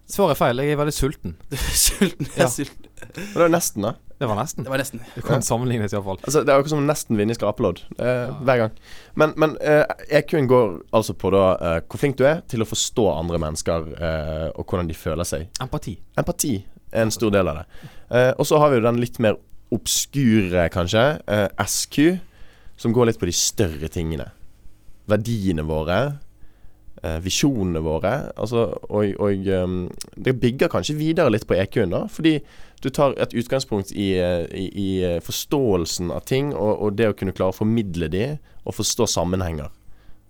[0.05, 0.59] Svaret er feil.
[0.61, 1.37] Jeg er veldig sulten.
[1.87, 2.27] Sulten.
[2.27, 2.45] Jeg Ja.
[2.45, 2.85] er sulten.
[3.31, 3.95] Og det er nesten, da.
[4.19, 4.63] Det var nesten.
[4.63, 5.01] Det var nesten.
[5.15, 6.19] Det kan sammenlignes iallfall.
[6.23, 7.81] Altså, det er akkurat som å nesten vinne i skrapelodd.
[7.97, 8.75] Eh, Hver gang.
[9.19, 9.83] Men, men eh,
[10.19, 13.89] EQ-en går altså på da eh, hvor flink du er til å forstå andre mennesker,
[13.97, 15.47] eh, og hvordan de føler seg.
[15.63, 15.97] Empati.
[16.21, 16.53] Empati
[16.93, 17.65] er en stor del av det.
[18.13, 19.39] Eh, og så har vi jo den litt mer
[19.73, 22.19] obskure, kanskje, eh, SQ,
[22.77, 24.29] som går litt på de større tingene.
[25.09, 25.97] Verdiene våre.
[27.03, 28.11] Eh, visjonene våre.
[28.39, 32.05] Altså, og og ehm, det bygger kanskje videre litt på EQ-en, da.
[32.07, 32.37] Fordi
[32.79, 37.09] du tar et utgangspunkt i, eh, i, i eh, forståelsen av ting, og, og det
[37.11, 38.29] å kunne klare å formidle de,
[38.63, 39.67] og forstå sammenhenger.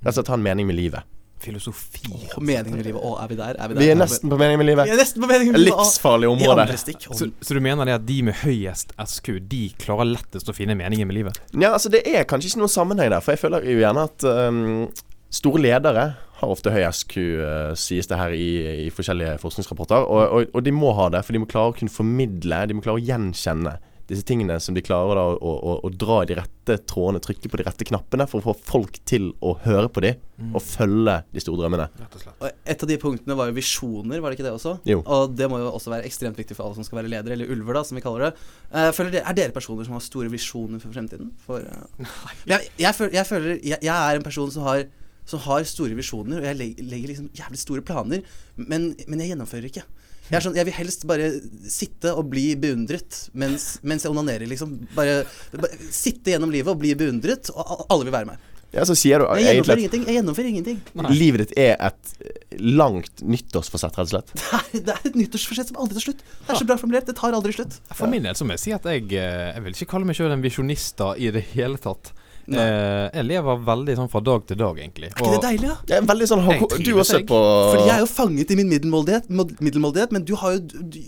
[0.01, 1.05] Rett og slett ha en mening med livet.
[1.43, 2.09] Filosofi.
[2.33, 3.05] Å, Mening med livet.
[3.05, 3.53] Å, er vi der?
[3.53, 3.83] Er vi der?
[3.83, 5.77] Vi er nesten på mening med Vi er nesten på mening med livet.
[5.77, 6.67] Livsfarlig område.
[6.73, 10.73] Så, så du mener det at de med høyest SQ, de klarer lettest å finne
[10.79, 11.37] meningen med livet?
[11.53, 13.21] Ja, altså Det er kanskje ikke noen sammenheng der.
[13.21, 14.87] For jeg føler jo gjerne at um,
[15.33, 18.51] store ledere har ofte høy SQ, eh, sies det her i,
[18.85, 20.05] i forskjellige forskningsrapporter.
[20.05, 22.77] Og, og, og de må ha det, for de må klare å kunne formidle, de
[22.77, 23.77] må klare å gjenkjenne
[24.09, 27.49] disse tingene som de klarer da å, å, å dra i de rette trådene, trykke
[27.51, 30.13] på de rette knappene for å få folk til å høre på de,
[30.51, 31.87] og følge de store drømmene.
[32.03, 32.25] Og.
[32.33, 34.75] Og et av de punktene var jo visjoner, var det ikke det også?
[34.89, 34.99] Jo.
[35.03, 37.53] Og det må jo også være ekstremt viktig for alle som skal være ledere, eller
[37.53, 38.33] ulver, da, som vi kaller det.
[38.71, 41.31] Eh, føler dere, er dere personer som har store visjoner for fremtiden?
[41.45, 42.19] For, eh,
[42.51, 44.83] jeg, jeg, føler, jeg føler jeg, jeg er en person som har,
[45.29, 48.23] som har store visjoner, og jeg legger, liksom jævlig store planer,
[48.59, 49.85] men, men jeg gjennomfører ikke.
[50.29, 51.27] Jeg, er sånn, jeg vil helst bare
[51.67, 54.77] sitte og bli beundret mens, mens jeg onanerer, liksom.
[54.95, 58.49] Bare, bare sitte gjennom livet og bli beundret, og alle vil være meg.
[58.73, 60.05] Ja, så sier du Jeg gjennomfører egentlig ingenting.
[60.07, 60.77] Jeg gjennomfører ingenting.
[61.13, 62.13] livet ditt er et
[62.57, 64.33] langt nyttårsforsett, rett og slett.
[64.73, 66.23] Det er, det er et nyttårsforsett som aldri tar slutt.
[66.23, 67.05] Det er så bra formulert.
[67.05, 67.77] Det tar aldri slutt.
[67.93, 70.17] For min del så må jeg si at jeg eh, Jeg vil ikke kalle meg
[70.17, 72.09] sjøl en visjonist i det hele tatt.
[72.51, 75.09] Eh, jeg lever veldig sånn fra dag til dag, egentlig.
[75.13, 75.75] Er ikke det deilig, da?
[75.87, 78.57] Jeg er veldig sånn Jeg Du har også på Fordi jeg er jo fanget i
[78.59, 79.29] min middelmådighet,
[79.63, 80.99] middelmådighet men du har jo du,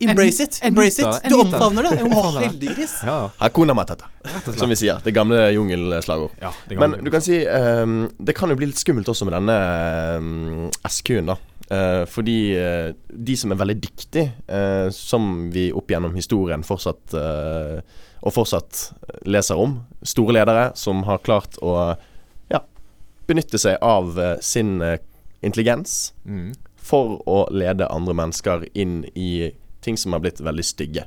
[0.00, 0.60] Embrace it.
[0.64, 1.28] Embrace it.
[1.28, 2.00] Du omfavner det.
[2.08, 2.98] Å, heldiggris.
[3.04, 4.08] Ja, Hakuna Matata,
[4.48, 5.02] som vi sier.
[5.04, 6.32] Det gamle jungelslagord.
[6.40, 9.58] Ja, Men du kan si um, Det kan jo bli litt skummelt også med denne
[10.18, 11.38] um, SQ-en, da.
[11.70, 17.12] Eh, fordi uh, de som er veldig dyktige, uh, som vi opp gjennom historien fortsatt
[18.18, 18.80] Og fortsatt
[19.28, 21.74] leser om, store ledere som har klart å
[22.50, 22.58] ja,
[23.30, 24.80] benytte seg av sin
[25.38, 26.48] intelligens mm.
[26.82, 29.52] for å lede andre mennesker inn i
[29.86, 31.06] ting som har blitt veldig stygge.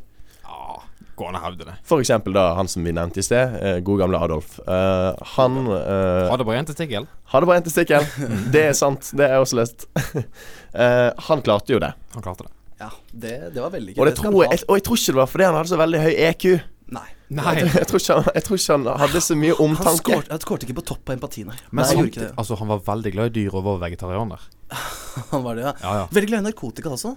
[1.22, 1.76] Går an å hevde det.
[1.86, 4.56] For eksempel da han som vi nevnte i sted, eh, gode gamle Adolf.
[4.66, 7.06] Eh, han eh, Hadde bare én testikkel.
[7.34, 8.08] hadde bare én testikkel.
[8.54, 9.12] Det er sant.
[9.14, 9.88] Det har jeg også lest.
[10.72, 11.90] Eh, han klarte jo det.
[12.14, 12.52] Han klarte det.
[12.80, 13.98] Ja, det, det var veldig gøy.
[14.00, 15.80] Og, det det tror jeg, og jeg tror ikke det var fordi han hadde så
[15.82, 16.46] veldig høy EQ.
[16.96, 17.10] Nei.
[17.32, 17.54] Nei.
[17.64, 20.22] Jeg tror ikke han, jeg tror ikke han hadde så mye omtanke.
[20.32, 21.58] han skårte ikke på topp på empati, nei.
[21.72, 24.48] Men nei, han altså, han var veldig glad i dyr og var vegetarianer.
[25.34, 25.74] Han var det, ja.
[25.84, 26.04] Ja, ja.
[26.16, 27.10] Veldig glad i narkotika også.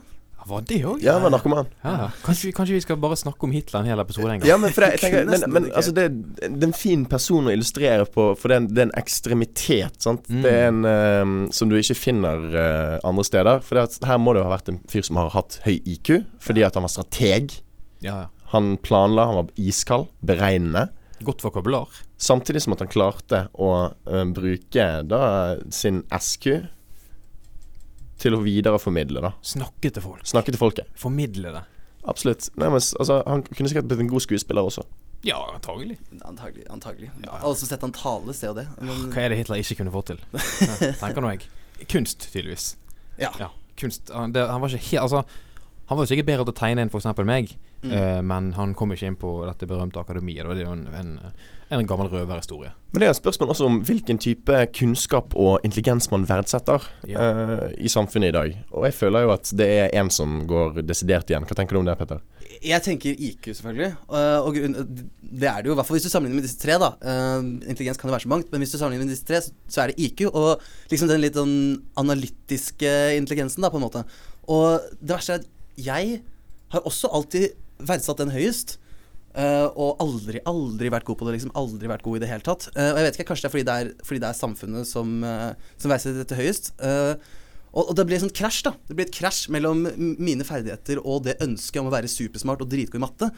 [0.46, 1.00] Var det òg?
[1.04, 1.68] Ja, han var narkoman.
[1.84, 2.08] Ja, ja.
[2.24, 4.48] Kanskje, vi- kanskje vi skal bare snakke om Hitler en hel episode en gang?
[4.48, 6.04] Ja, men, for det, jeg tenker, men, men altså det,
[6.42, 8.96] det er en fin person å illustrere på, for det er en, det er en
[9.00, 9.96] ekstremitet.
[10.04, 10.28] Sant?
[10.28, 10.42] Mm.
[10.44, 13.62] Det er en um, som du ikke finner uh, andre steder.
[13.64, 15.78] For det at her må det jo ha vært en fyr som har hatt høy
[15.80, 16.12] IQ,
[16.44, 17.56] fordi at han var strateg.
[18.04, 18.28] Ja, ja.
[18.54, 20.90] Han planla, han var iskald, beregnende.
[21.24, 21.88] Godt vokabular.
[22.20, 25.22] Samtidig som at han klarte å uh, bruke da
[25.72, 26.50] sin SQ
[28.20, 29.32] til å videreformidle, da.
[29.44, 30.26] Snakke til folk.
[30.28, 30.90] Snakke til folket.
[31.00, 31.64] Formidle det.
[32.06, 32.50] Absolutt.
[32.60, 34.84] Nei, men, altså, han kunne sikkert blitt en god skuespiller også.
[35.24, 35.96] Ja, antagelig.
[36.20, 36.66] Antagelig.
[36.70, 37.10] antagelig.
[37.24, 38.66] Alle som har sett han tale, ser jo det.
[38.80, 40.20] Men, Hva er det Hitler ikke kunne få til?
[40.68, 41.46] Ja, tenker nå jeg.
[41.90, 42.74] Kunst, tydeligvis.
[43.18, 43.30] ja.
[43.40, 43.48] Ja,
[43.80, 44.12] kunst.
[44.12, 45.24] Han, det, han var ikke helt Altså,
[45.88, 47.08] han var jo sikkert bedre til å tegne enn f.eks.
[47.28, 47.90] meg, Mm.
[47.92, 50.46] uh, men han kom ikke inn på dette berømte akademiet.
[50.48, 51.10] Det er jo en, en,
[51.70, 52.72] en gammel røverhistorie.
[52.92, 57.24] Men det er et spørsmål også om hvilken type kunnskap og intelligens man verdsetter Ja.
[57.24, 58.58] uh, i samfunnet i dag.
[58.70, 61.46] Og jeg føler jo at det er en som går desidert igjen.
[61.48, 62.20] Hva tenker du om det, Petter?
[62.62, 63.96] Jeg tenker IQ, selvfølgelig.
[64.08, 64.76] Uh, og grunn,
[65.20, 66.78] det er det jo, i hvert fall hvis du sammenligner med disse tre.
[66.78, 69.40] da Uh, Intelligens kan jo være så mangt, men hvis du sammenligner med disse tre,
[69.42, 70.28] så, så er det IQ.
[70.30, 74.04] Og liksom den litt sånn analytiske intelligensen, da, på en måte.
[74.46, 75.50] Og det verste er at
[75.80, 76.22] jeg
[76.74, 78.78] har også alltid verdsatt den høyest.
[79.38, 81.36] Eh, og aldri, aldri vært god på det.
[81.36, 82.68] liksom Aldri vært god i det hele tatt.
[82.74, 84.90] Uh, og jeg vet ikke, Kanskje det er fordi det er, fordi det er samfunnet
[84.90, 86.72] som, uh, som verdsetter dette høyest.
[87.74, 88.74] Og, og det blir et sånt krasj, da.
[88.86, 92.70] Det blir et krasj mellom mine ferdigheter og det ønsket om å være supersmart og
[92.70, 93.30] dritgod i matte.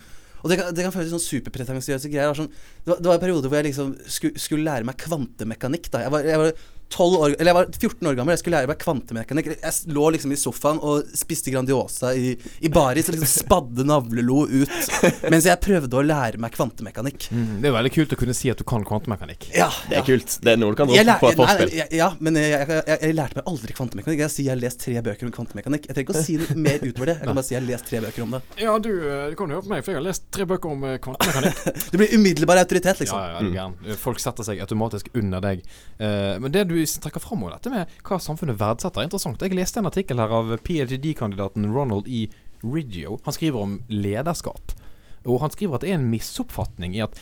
[0.42, 2.37] Og det kan, det kan føles sånn superpretensiøse greier.
[2.37, 5.88] Sånn, det, var, det var en periode hvor jeg liksom skulle, skulle lære meg kvantemekanikk.
[5.90, 8.61] da Jeg var, jeg var 12 år, eller jeg var 14 år gammel, jeg skulle
[8.61, 9.49] lære meg kvantemekanikk.
[9.59, 14.44] Jeg lå liksom i sofaen og spiste Grandiosa i, i baris og liksom spadde navlelo
[14.46, 14.77] ut
[15.33, 17.29] mens jeg prøvde å lære meg kvantemekanikk.
[17.35, 19.49] Mm, det er veldig kult å kunne si at du kan kvantemekanikk.
[19.57, 20.03] Ja, Det ja.
[20.03, 20.38] er kult.
[20.42, 21.75] Det er noe du kan Jeg på et nei, forspill.
[21.99, 24.22] Ja, men jeg, jeg, jeg, jeg lærte meg aldri kvantemekanikk.
[24.25, 25.90] Jeg sier jeg har lest tre bøker om kvantemekanikk.
[25.90, 27.16] Jeg trenger ikke å si noe mer utover det.
[27.18, 28.42] Jeg kan bare si jeg har lest tre bøker om det.
[28.62, 28.90] Ja, du,
[29.33, 31.62] du kan høre på meg, for jeg har lest tre bøker om eh, kvantemekanikk.
[31.92, 33.20] du blir umiddelbar autoritet, liksom.
[33.20, 33.99] Ja, ja, ja.
[34.01, 35.64] Folk setter seg automatisk under deg.
[35.99, 39.42] Eh, men det du trekker fram, dette med hva samfunnet verdsetter, er interessant.
[39.42, 42.26] Jeg leste en artikkel her av ph.d.-kandidaten Ronald E.
[42.64, 43.20] Riggio.
[43.24, 44.74] Han skriver om lederskap.
[45.26, 47.16] Og han skriver at det er en misoppfatning i at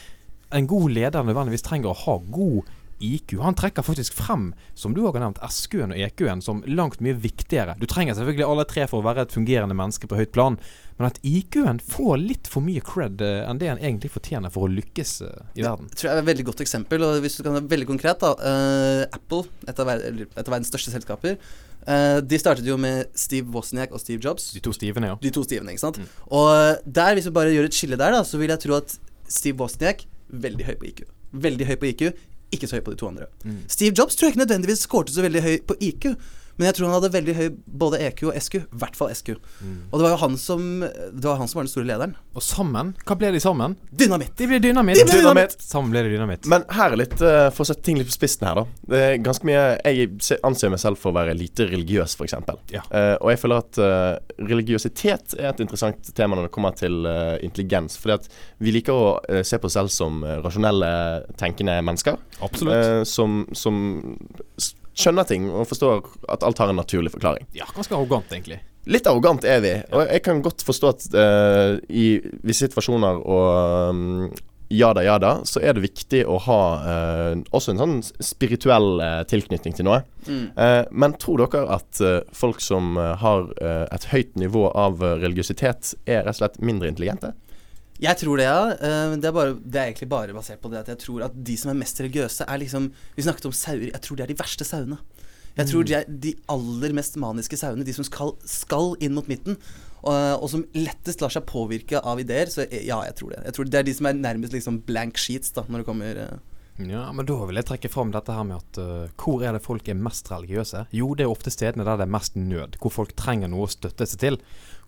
[0.55, 2.71] en god leder nødvendigvis trenger å ha god
[3.03, 3.37] IQ.
[3.43, 7.17] Han trekker faktisk frem, som du også har nevnt, SQ-en og EQ-en som langt mye
[7.19, 7.77] viktigere.
[7.81, 10.59] Du trenger selvfølgelig alle tre for å være et fungerende menneske på høyt plan,
[10.99, 14.69] men at IQ-en får litt for mye cred eh, enn det en egentlig fortjener for
[14.69, 15.91] å lykkes eh, i verden.
[15.91, 17.07] tror jeg er et veldig godt eksempel.
[17.07, 18.35] Og hvis du kan være veldig konkret, da.
[18.39, 21.39] Uh, Apple, et av, ver et av verdens største selskaper,
[21.85, 24.47] Uh, de startet jo med Steve Wozniak og Steve Jobs.
[24.57, 25.17] De to Stevene, ja.
[25.21, 25.99] De to Stevene, ikke sant.
[26.33, 28.95] Og der, hvis vi bare gjør et skille der, da, så vil jeg tro at
[29.29, 31.03] Steve Wozniak veldig høy på IQ.
[31.45, 32.07] Veldig høy på IQ,
[32.55, 33.29] ikke så høy på de to andre.
[33.69, 36.07] Steve Jobs tror jeg ikke nødvendigvis skårte så veldig høy på IQ.
[36.57, 37.47] Men jeg tror han hadde veldig høy
[37.83, 38.57] både EQ og SQ.
[38.63, 39.31] I hvert fall SQ.
[39.35, 42.15] Og det var jo han som Det var han som var den store lederen.
[42.35, 43.77] Og sammen, hva ble de sammen?
[43.91, 44.35] Dynamitt!
[44.39, 44.99] De ble dynamitt.
[44.99, 45.57] De ble dynamitt.
[45.63, 46.49] Sammen ble de dynamitt.
[46.51, 48.65] Men her er litt, uh, for å sette ting litt på spissen her, da.
[48.95, 52.37] Det er ganske mye Jeg anser meg selv for å være lite religiøs, f.eks.
[52.75, 52.85] Ja.
[52.91, 57.07] Uh, og jeg føler at uh, religiøsitet er et interessant tema når det kommer til
[57.45, 57.99] intelligens.
[58.01, 58.29] Fordi at
[58.63, 60.91] vi liker å se på oss selv som rasjonelle,
[61.41, 62.19] tenkende mennesker.
[62.41, 62.75] Absolutt.
[62.75, 64.05] eh, som, som
[64.99, 67.47] skjønner ting og forstår at alt har en naturlig forklaring.
[67.57, 68.61] ja, ganske arrogant, egentlig.
[68.85, 73.95] Litt arrogant er vi, og jeg kan godt forstå at uh, i visse situasjoner og
[73.95, 74.35] um,
[74.75, 79.77] ja da så er det viktig å ha uh, også en sånn spirituell uh, tilknytning
[79.77, 80.03] til noe.
[80.25, 80.45] Mm.
[80.57, 82.01] Eh, men tror dere at
[82.33, 83.51] folk som har
[83.93, 87.35] et høyt nivå av religiøsitet, er rett og slett mindre intelligente?
[88.03, 88.75] Jeg tror det, ja.
[88.75, 91.35] Eh, det, er bare, det er egentlig bare basert på det at jeg tror at
[91.47, 93.91] de som er mest religiøse, er liksom Vi snakket om sauer.
[93.93, 94.99] Jeg tror de er de verste sauene.
[95.55, 97.87] Jeg tror de er de aller mest maniske sauene.
[97.87, 99.61] De som skal, skal inn mot midten.
[100.05, 102.51] Og, og som lettest lar seg påvirke av ideer.
[102.51, 103.45] Så eh, ja, jeg tror det.
[103.47, 106.21] Jeg tror Det er de som er nærmest liksom blank sheets da når det kommer
[106.27, 106.35] eh.
[106.83, 109.63] Ja, men da vil jeg trekke fram dette her med at uh, hvor er det
[109.63, 110.89] folk er mest religiøse?
[110.91, 113.71] Jo, det er ofte stedene der det er mest nød, hvor folk trenger noe å
[113.71, 114.39] støtte seg til.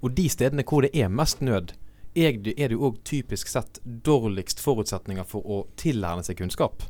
[0.03, 1.77] Og de stedene hvor det er mest nød,
[2.17, 6.85] er det jo òg typisk sett dårligst forutsetninger for å tilegne seg kunnskap.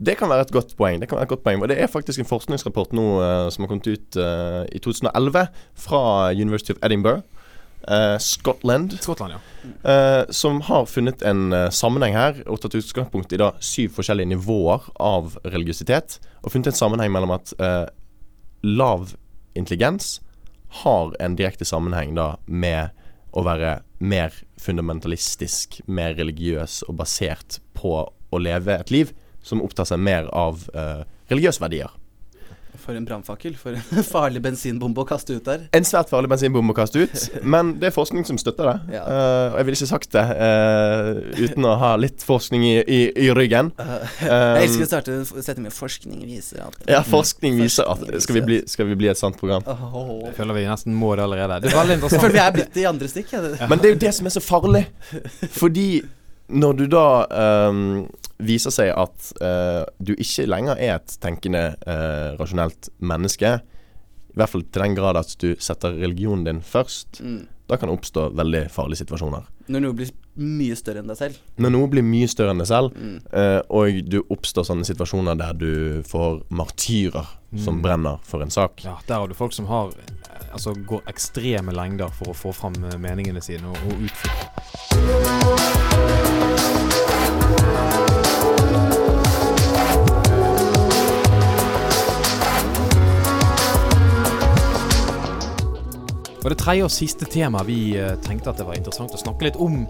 [0.00, 1.00] Det kan være et godt poeng.
[1.00, 3.64] Det kan være et godt poeng Og det er faktisk en forskningsrapport nå uh, som
[3.64, 5.50] har kommet ut uh, i 2011
[5.86, 6.00] fra
[6.32, 7.26] University of Edinburgh,
[7.80, 8.92] Uh, Scotland.
[9.00, 10.24] Scotland ja.
[10.30, 15.38] Som har funnet en sammenheng her, og tatt utgangspunkt i da syv forskjellige nivåer av
[15.48, 16.18] religiøsitet.
[16.44, 17.54] Og funnet en sammenheng mellom at
[18.60, 19.14] lav
[19.56, 20.18] intelligens
[20.84, 22.92] har en direkte sammenheng da med
[23.32, 29.88] å være mer fundamentalistisk, mer religiøs og basert på å leve et liv som opptar
[29.88, 31.92] seg mer av eh, religiøse verdier.
[32.90, 33.54] For en brannfakkel.
[33.54, 35.68] For en farlig bensinbombe å kaste ut der.
[35.76, 37.20] En svært farlig bensinbombe å kaste ut,
[37.54, 38.96] men det er forskning som støtter det.
[38.96, 39.04] Ja.
[39.06, 43.00] Uh, og jeg ville ikke sagt det uh, uten å ha litt forskning i, i,
[43.14, 43.70] i ryggen.
[44.24, 48.40] jeg elsker å starte en setning med 'forskning viser at Ja, forskning viser at skal
[48.40, 49.62] vi, bli, skal vi bli et sant program?
[49.70, 50.14] Åh.
[50.26, 51.60] Jeg føler vi nesten må det allerede.
[51.62, 53.36] Det er veldig Jeg føler vi er blitt i andre stikk.
[53.36, 53.68] Ja.
[53.70, 54.88] Men det er jo det som er så farlig.
[55.54, 55.90] Fordi
[56.50, 58.08] når du da ehm,
[58.40, 63.60] viser seg at uh, du ikke lenger er et tenkende, uh, rasjonelt menneske,
[64.30, 67.46] i hvert fall til den grad at du setter religionen din først, Mm.
[67.68, 69.42] da kan det oppstå veldig farlige situasjoner.
[69.70, 71.34] Når noe blir mye større enn deg selv.
[71.58, 73.20] Når noe blir mye større enn deg selv, Mm.
[73.32, 77.26] uh, og du oppstår sånne situasjoner der du får martyrer
[77.58, 77.82] som Mm.
[77.82, 78.80] brenner for en sak.
[78.84, 79.90] Ja, Der har du folk som har
[80.52, 85.50] Altså går ekstreme lengder for å få fram meningene sine og, og utføre.
[96.40, 99.44] Og det tredje og siste temaet vi eh, tenkte at det var interessant å snakke
[99.44, 99.82] litt om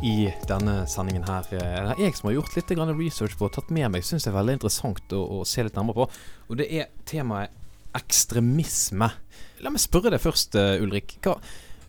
[0.00, 1.44] i denne sendingen her.
[1.52, 4.24] eh, Det er jeg som har gjort litt research på og tatt med meg, syns
[4.24, 6.06] det er veldig interessant å, å se litt nærmere på.
[6.48, 7.52] Og det er temaet
[7.98, 9.10] ekstremisme.
[9.60, 11.18] La meg spørre deg først, eh, Ulrik.
[11.20, 11.36] Hva,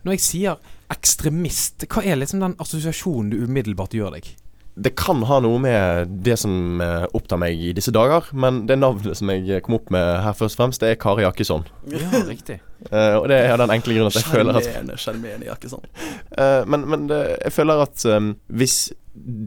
[0.04, 0.60] når jeg sier
[0.92, 4.34] ekstremist, hva er liksom den assosiasjonen du umiddelbart gjør deg?
[4.80, 8.78] Det kan ha noe med det som eh, opptar meg i disse dager, men det
[8.80, 11.66] navnet som jeg kom opp med her først og fremst, det er Kari Jakkesson.
[11.92, 12.62] Ja, riktig.
[12.88, 15.84] Uh, og det er av den enkle grunnen at jeg føler at Sjarmerende, Jakkesson.
[16.32, 18.78] Uh, Men, men det, jeg føler at um, hvis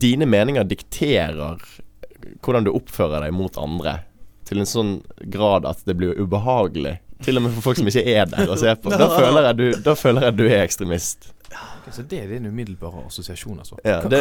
[0.03, 1.62] dine meninger dikterer
[2.42, 4.03] hvordan du oppfører deg mot andre,
[4.49, 4.92] til en sånn
[5.33, 8.59] grad at det blir ubehagelig, til og med for folk som ikke er der å
[8.59, 11.31] se på, da føler jeg du, da føler jeg du er ekstremist.
[11.53, 13.79] Ok, så det er din umiddelbare assosiasjon, altså?
[13.85, 14.21] Ja, det,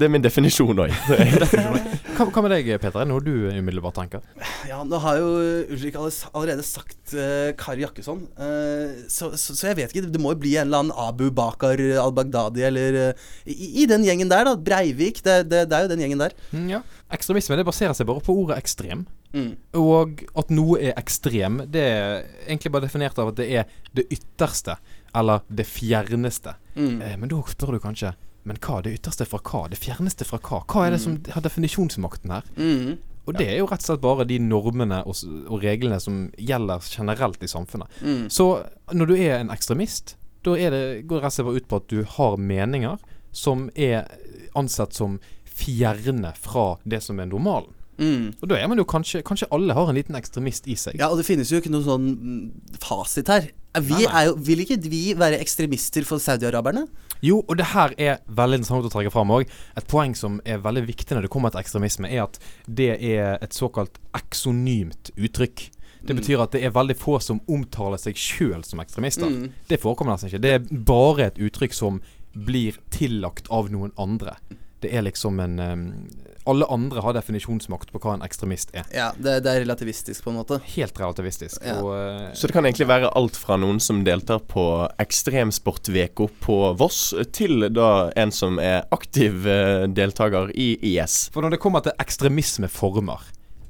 [0.00, 0.94] det er min definisjon òg.
[2.16, 2.96] Hva, hva med deg, Peter?
[2.96, 4.22] Er det noe du umiddelbart tenker?
[4.64, 5.26] Ja, nå har jo
[5.74, 8.22] Ulrik allerede sagt uh, Kari Jakkesson.
[8.40, 10.08] uh, så, så, så jeg vet ikke.
[10.14, 14.06] Det må jo bli en eller annen Abu Bakar al-Baghdadi eller uh, i, I den
[14.06, 14.56] gjengen der, da.
[14.56, 15.20] Breivik.
[15.26, 16.32] Det, det, det er jo den gjengen der.
[16.56, 16.80] Mm, ja.
[17.12, 19.04] Ekstremisme det baserer seg bare på ordet ekstrem.
[19.36, 19.52] Mm.
[19.76, 24.06] Og at noe er ekstrem, det er egentlig bare definert av at det er det
[24.14, 24.78] ytterste.
[25.16, 26.56] Eller det fjerneste.
[26.76, 27.00] Mm.
[27.02, 28.14] Eh, men da spør du kanskje
[28.46, 28.78] Men hva?
[28.84, 29.64] Det ytterste fra hva?
[29.72, 30.60] Det fjerneste fra hva?
[30.70, 32.44] Hva er det som har definisjonsmakten her?
[32.54, 32.92] Mm.
[33.26, 35.18] Og det er jo rett og slett bare de normene og,
[35.50, 37.90] og reglene som gjelder generelt i samfunnet.
[38.06, 38.28] Mm.
[38.30, 38.46] Så
[38.94, 40.14] når du er en ekstremist,
[40.46, 43.02] da er det, går det rett og slett ut på at du har meninger
[43.34, 44.06] som er
[44.54, 45.18] ansett som
[45.56, 47.74] fjerne fra det som er normalen.
[47.98, 48.34] Mm.
[48.42, 50.98] Og da er man jo kanskje Kanskje alle har en liten ekstremist i seg.
[51.00, 53.46] Ja, og det finnes jo ikke noen sånn mm, fasit her.
[53.80, 56.86] Vi er jo, vil ikke vi være ekstremister for saudiaraberne?
[57.24, 59.48] Jo, og det her er veldig interessant å trekke fram òg.
[59.76, 63.36] Et poeng som er veldig viktig når det kommer til ekstremisme, er at det er
[63.44, 65.70] et såkalt eksonymt uttrykk.
[66.06, 66.20] Det Mm.
[66.20, 69.26] betyr at det er veldig få som omtaler seg sjøl som ekstremister.
[69.28, 69.52] Mm.
[69.68, 70.40] Det forekommer nesten ikke.
[70.40, 72.00] Det er bare et uttrykk som
[72.36, 74.36] blir tillagt av noen andre.
[74.80, 76.08] Det er liksom en em,
[76.46, 78.84] Alle andre har definisjonsmakt på hva en ekstremist er.
[78.94, 80.60] Ja, det, det er relativistisk på en måte.
[80.76, 81.58] Helt relativistisk.
[81.66, 81.78] Ja.
[81.82, 84.66] Og, uh, Så det kan egentlig være alt fra noen som deltar på
[85.02, 91.26] Ekstremsportveko på Voss, til da en som er aktiv uh, deltaker i IS.
[91.34, 93.26] For når det kommer til ekstremismeformer,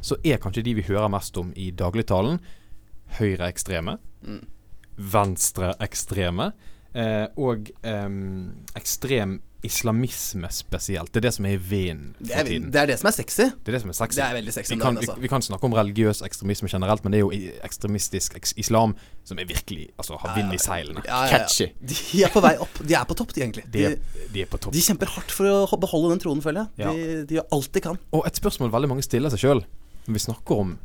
[0.06, 2.38] så er kanskje de vi hører mest om i dagligtalen,
[3.18, 4.40] høyreekstreme, Mm.
[5.12, 6.46] venstreekstreme
[6.96, 8.08] eh, og eh,
[8.78, 11.12] ekstrem islamisme spesielt.
[11.12, 12.70] Det er det som er i vinden Det er, tiden.
[12.72, 13.46] det er det som er sexy.
[13.64, 14.16] Det er det som er sexy.
[14.18, 14.72] Det er veldig sexy.
[14.74, 15.16] vi, kan, vi, altså.
[15.20, 17.30] vi kan snakke om religiøs ekstremisme generelt, men det er jo
[17.66, 18.94] ekstremistisk eks islam
[19.26, 21.02] som er virkelig Altså har vind i seilene.
[21.06, 21.38] Ja, ja, ja.
[21.46, 21.70] Catchy.
[21.80, 22.78] De er på vei opp.
[22.86, 23.64] De er på topp, de, egentlig.
[23.72, 24.72] De De, de er på topp.
[24.76, 26.86] de kjemper hardt for å beholde den tronen, føler jeg.
[26.86, 27.98] De, de gjør alt de kan.
[28.12, 29.64] Og et spørsmål veldig mange stiller seg sjøl
[30.06, 30.76] når vi snakker om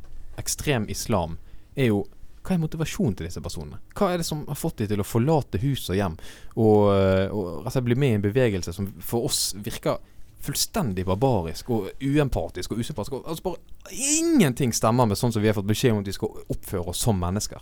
[0.41, 1.37] ekstrem islam,
[1.77, 2.05] er jo
[2.41, 3.77] hva er motivasjonen til disse personene?
[3.97, 6.15] Hva er det som har fått dem til å forlate hus og hjem
[6.55, 10.01] og, øh, og slett bli med i en bevegelse som for oss virker
[10.41, 13.19] fullstendig barbarisk og uempatisk og usympatisk?
[13.19, 16.17] Og, altså bare ingenting stemmer med sånn som vi har fått beskjed om at vi
[16.17, 17.61] skal oppføre oss som mennesker.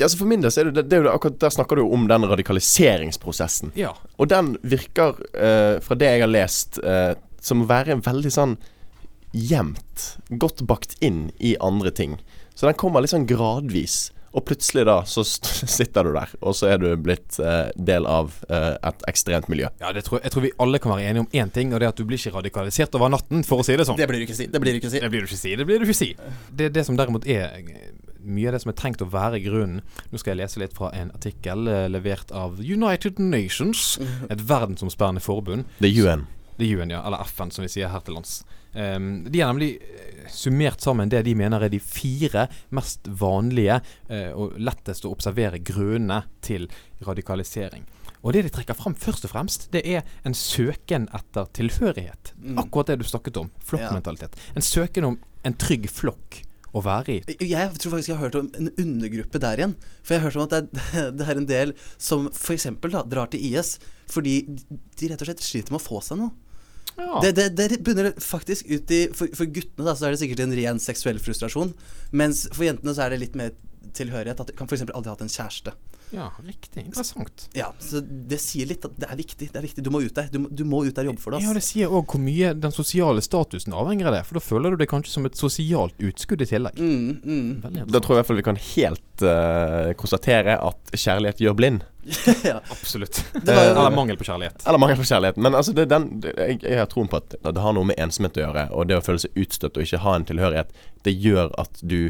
[0.00, 1.90] Ja, altså For min del så er det, det det, akkurat der snakker du jo
[1.92, 3.74] om den radikaliseringsprosessen.
[3.76, 3.90] Ja.
[4.16, 8.32] Og den virker, eh, fra det jeg har lest, eh, som å være en veldig
[8.32, 8.54] sånn
[9.36, 10.06] gjemt,
[10.40, 12.16] godt bakt inn i andre ting.
[12.54, 14.10] Så den kommer litt sånn gradvis.
[14.30, 15.24] Og plutselig da så
[15.78, 19.70] sitter du der, og så er du blitt eh, del av eh, et ekstremt miljø.
[19.82, 21.88] Ja, det tror, jeg tror vi alle kan være enige om én ting, og det
[21.88, 23.98] er at du blir ikke radikalisert over natten, for å si det sånn.
[23.98, 24.46] Det blir du ikke si.
[24.50, 25.02] Det blir du ikke si.
[25.02, 25.56] Det blir du ikke si.
[25.58, 26.12] Det blir du ikke si.
[26.54, 27.58] Det er det som derimot er
[28.20, 29.82] mye av det som er tenkt å være grunnen.
[30.10, 33.96] Nå skal jeg lese litt fra en artikkel eh, levert av United Nations,
[34.30, 35.66] et verdensomspennende forbund.
[35.80, 36.26] Det er UN.
[36.60, 37.02] Det er UN, ja.
[37.08, 38.42] Eller FN, som vi sier her til lands.
[38.72, 43.80] Ehm, de har nemlig eh, summert sammen det de mener er de fire mest vanlige
[44.10, 46.68] uh, og lettest å observere grunnene til
[47.06, 47.86] radikalisering.
[48.20, 52.34] Og det de trekker fram først og fremst, det er en søken etter tilhørighet.
[52.36, 52.60] Mm.
[52.62, 53.50] Akkurat det du snakket om.
[53.64, 54.36] Flokkmentalitet.
[54.54, 56.42] En søken om en trygg flokk
[56.76, 57.38] å være i.
[57.48, 59.74] Jeg tror faktisk jeg har hørt om en undergruppe der igjen.
[60.04, 62.68] For jeg har hørt om at det er, det er en del som f.eks.
[62.84, 63.78] drar til IS
[64.10, 66.34] fordi de rett og slett sliter med å få seg noe.
[67.00, 67.20] Ja.
[67.24, 70.44] Det, det, det bunner faktisk ut i For, for guttene da så er det sikkert
[70.44, 71.72] en ren seksuell frustrasjon.
[72.16, 73.54] Mens for jentene så er det litt mer
[73.96, 74.42] tilhørighet.
[74.42, 74.86] At de kan f.eks.
[74.88, 75.74] aldri hatt en kjæreste.
[76.10, 76.84] Ja, riktig.
[76.86, 77.48] Interessant.
[77.54, 79.50] Ja, Så det sier litt at det er viktig.
[79.52, 79.84] Det er viktig.
[79.86, 80.28] Du må ut der.
[80.32, 81.42] Du, må- du må ut der og jobbe for det.
[81.44, 84.24] Ja, det sier òg hvor mye den sosiale statusen avhenger av det.
[84.28, 86.80] For da føler du det kanskje som et sosialt utskudd i tillegg.
[86.80, 87.86] Mm, mm.
[87.90, 91.86] Da tror jeg i hvert fall vi kan helt uh, konstatere at kjærlighet gjør blind.
[92.48, 92.58] ja.
[92.72, 93.22] Absolutt.
[93.34, 94.66] Var Eller mangel på kjærlighet.
[94.66, 95.36] Eller mangel på kjærlighet.
[95.36, 98.00] Men altså, det den, det, jeg, jeg har troen på at det har noe med
[98.00, 98.66] ensomhet å gjøre.
[98.74, 100.72] Og det å føle seg utstøtt og ikke ha en tilhørighet,
[101.06, 102.00] det gjør at du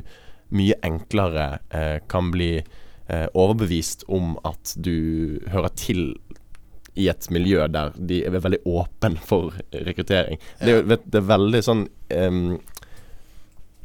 [0.57, 2.53] mye enklere uh, kan bli
[3.35, 6.03] overbevist om at du hører til
[6.99, 10.39] i et miljø der de er veldig åpen for rekruttering.
[10.61, 11.85] Det er, vet, det er veldig sånn
[12.17, 12.59] um,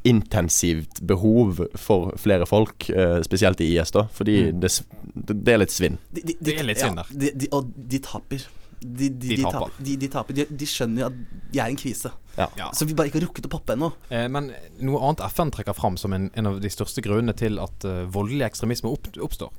[0.05, 4.03] intensivt behov for flere folk, uh, spesielt i IS, da.
[4.13, 4.59] Fordi Mm.
[4.61, 4.71] det,
[5.15, 5.97] det, det er litt svinn.
[6.13, 7.07] De, de, Det er litt svinn der.
[7.09, 8.45] de, de, og de taper.
[8.81, 9.59] De, de, De de, taper.
[9.59, 9.83] taper.
[9.85, 10.33] De, de, taper.
[10.37, 11.17] De, de skjønner jo at
[11.53, 12.11] de er i en kvise.
[12.35, 12.69] Ja.
[12.75, 13.91] Så vi bare ikke har rukket å poppe ennå.
[14.09, 14.51] Eh, Men
[14.83, 18.03] noe annet FN trekker fram som en, en av de største grunnene til at uh,
[18.11, 19.53] voldelig ekstremisme opp, oppstår.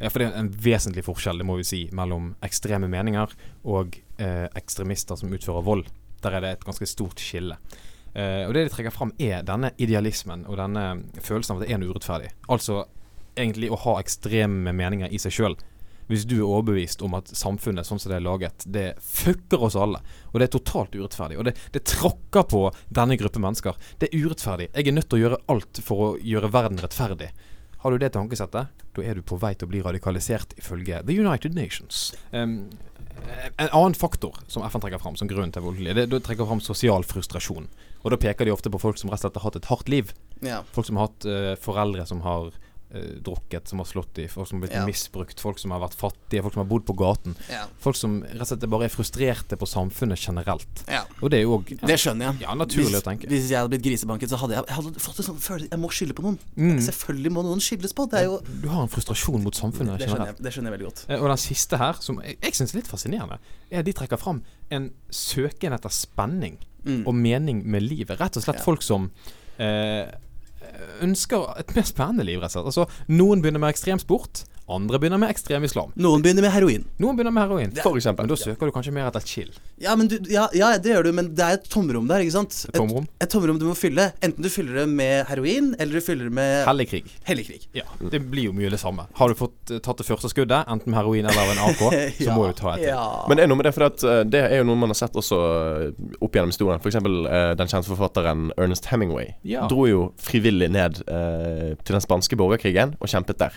[0.00, 3.32] Eh, for det er en vesentlig forskjell, det må vi si, mellom ekstreme meninger
[3.64, 5.86] og eh, ekstremister som utfører vold.
[6.24, 7.58] Der er det et ganske stort skille.
[8.16, 10.86] Eh, og det de trekker fram, er denne idealismen og denne
[11.20, 12.32] følelsen av at det er noe urettferdig.
[12.48, 12.84] Altså
[13.36, 15.58] egentlig å ha ekstreme meninger i seg sjøl.
[16.06, 19.78] Hvis du er overbevist om at samfunnet sånn som det er laget, det fucker oss
[19.78, 20.00] alle.
[20.32, 21.38] Og det er totalt urettferdig.
[21.40, 22.62] Og det, det tråkker på
[22.94, 23.78] denne gruppe mennesker.
[23.98, 24.70] Det er urettferdig.
[24.72, 27.32] Jeg er nødt til å gjøre alt for å gjøre verden rettferdig.
[27.82, 31.18] Har du det tankesettet, da er du på vei til å bli radikalisert ifølge The
[31.20, 32.08] United Nations.
[32.32, 32.68] Um,
[33.56, 36.62] en annen faktor som FN trekker fram som grunn til voldelig, det, det trekker fram
[36.64, 37.68] sosial frustrasjon.
[38.02, 39.92] Og da peker de ofte på folk som rett og slett har hatt et hardt
[39.92, 40.10] liv.
[40.44, 40.62] Ja.
[40.74, 42.50] Folk som har hatt uh, foreldre som har
[43.22, 44.84] drukket, som har slått dem, folk som har blitt Ja.
[44.86, 47.36] misbrukt, folk som har vært fattige, folk som har bodd på gaten.
[47.50, 47.66] Ja.
[47.78, 50.84] Folk som rett og slett bare er frustrerte på samfunnet generelt.
[50.88, 51.04] ja.
[51.22, 52.40] Og det er jo òg Det skjønner jeg.
[52.42, 53.28] Ja, naturlig hvis, å tenke.
[53.28, 55.78] Hvis jeg hadde blitt grisebanket, så hadde jeg, jeg hadde fått en sånn følelse Jeg
[55.80, 56.38] må skylde på noen.
[56.56, 56.78] Mm.
[56.80, 58.08] Selvfølgelig må noen skyldes på.
[58.10, 60.36] Det er jo Du har en frustrasjon mot samfunnet Det det generelt.
[60.36, 61.04] jeg, det skjønner jeg veldig godt.
[61.08, 63.38] Eh, Og den siste her, som jeg, jeg syns er litt fascinerende,
[63.70, 67.02] er at de trekker fram en søken etter spenning Mm.
[67.04, 68.20] og mening med livet.
[68.20, 68.62] Rett og slett Ja.
[68.62, 69.10] folk som
[69.58, 70.06] eh,
[71.04, 72.42] ønsker et mer spennende liv.
[72.42, 75.92] Altså, noen begynner med ekstremsport, andre begynner med ekstrem islam.
[75.94, 76.84] Noen begynner med heroin.
[76.98, 77.70] Noen begynner med heroin.
[77.82, 78.26] For eksempel.
[78.26, 79.52] Men da søker du kanskje mer etter chill.
[79.78, 82.34] Ja, men du, ja, ja, det gjør du, men det er et tomrom der, ikke
[82.34, 82.56] sant?
[82.70, 83.04] Et tomrom?
[83.06, 84.08] Et, et tomrom du må fylle.
[84.26, 87.12] Enten du fyller det med heroin, eller du fyller det med Hellig krig.
[87.28, 87.68] hellig krig.
[87.78, 89.06] Ja, det blir jo mye det samme.
[89.20, 91.84] Har du fått eh, tatt det første skuddet, enten med heroin eller en AK,
[92.24, 92.88] så må du ta et til.
[92.90, 93.04] Ja.
[93.30, 94.98] Men det er noe med det, for at, eh, det er jo noe man har
[94.98, 96.82] sett også eh, opp gjennom historien.
[96.82, 96.98] F.eks.
[97.62, 99.68] Den kjente forfatteren Ernest Hemingway Ja.
[99.70, 103.54] dro jo frivillig ned eh, til den spanske borgerkrigen og kjempet der.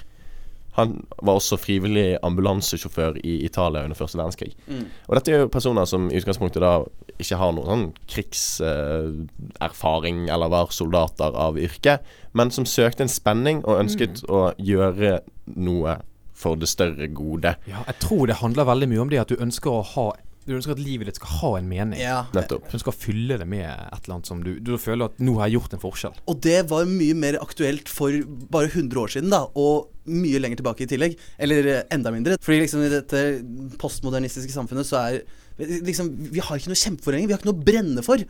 [0.80, 4.54] Han var også frivillig ambulansesjåfør i Italia under første verdenskrig.
[4.68, 4.86] Mm.
[5.08, 6.74] Og dette er jo personer som i utgangspunktet da
[7.20, 11.94] ikke har noen sånn krigserfaring eller var soldater av yrke,
[12.32, 15.12] men som søkte en spenning og ønsket å gjøre
[15.60, 15.92] noe
[16.40, 17.52] for det større gode.
[17.68, 20.08] Ja, jeg tror det handler veldig mye om det at du ønsker å ha
[20.48, 22.00] Du ønsker at livet ditt skal ha en mening.
[22.02, 22.24] ja.
[22.34, 22.70] Nettopp.
[22.72, 25.50] Du skal fylle det med et eller annet som du Du føler at nå har
[25.50, 26.16] jeg gjort en forskjell.
[26.32, 28.16] Og det var mye mer aktuelt for
[28.50, 29.44] bare 100 år siden, da.
[29.60, 31.20] Og mye lenger tilbake i tillegg.
[31.38, 32.40] Eller eh, enda mindre.
[32.42, 33.22] Fordi liksom i dette
[33.82, 35.20] postmodernistiske samfunnet så er
[35.60, 37.28] liksom Vi har ikke noe å kjempe for lenger.
[37.30, 38.26] Vi har ikke noe å brenne for.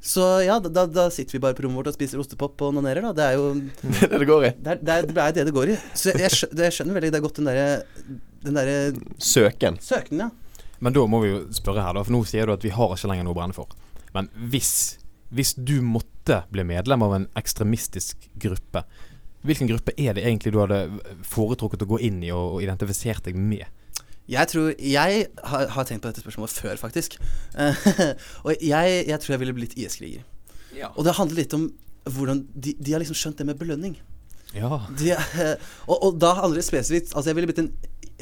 [0.00, 2.72] Så ja, da, da, da sitter vi bare på rommet vårt og spiser ostepop og
[2.72, 3.12] onanerer, da.
[3.12, 3.50] Det er jo
[3.92, 4.52] Det er det det går i.
[4.56, 5.80] Det er det, er, det, er det det går i.
[5.94, 7.68] Så jeg, jeg skjønner veldig det er godt den derre
[8.42, 8.78] Den derre
[9.22, 9.76] Søken.
[9.84, 10.32] Søken, ja.
[10.82, 12.94] Men da må vi jo spørre her, da, for nå sier du at vi har
[12.94, 13.70] ikke lenger noe å brenne for.
[14.16, 14.72] Men hvis,
[15.30, 18.82] hvis du måtte bli medlem av en ekstremistisk gruppe,
[19.46, 20.82] hvilken gruppe er det egentlig du hadde
[21.26, 23.64] foretrukket å gå inn i og, og identifisert deg med?
[24.30, 27.16] Jeg tror Jeg har, har tenkt på dette spørsmålet før, faktisk.
[27.58, 27.86] Eh,
[28.46, 30.26] og jeg, jeg tror jeg ville blitt IS-kriger.
[30.94, 31.68] Og det handler litt om
[32.10, 33.96] hvordan de, de har liksom skjønt det med belønning.
[34.54, 34.82] Ja.
[34.98, 35.14] De,
[35.90, 37.70] og, og da handler det spesifikt Altså, jeg ville blitt en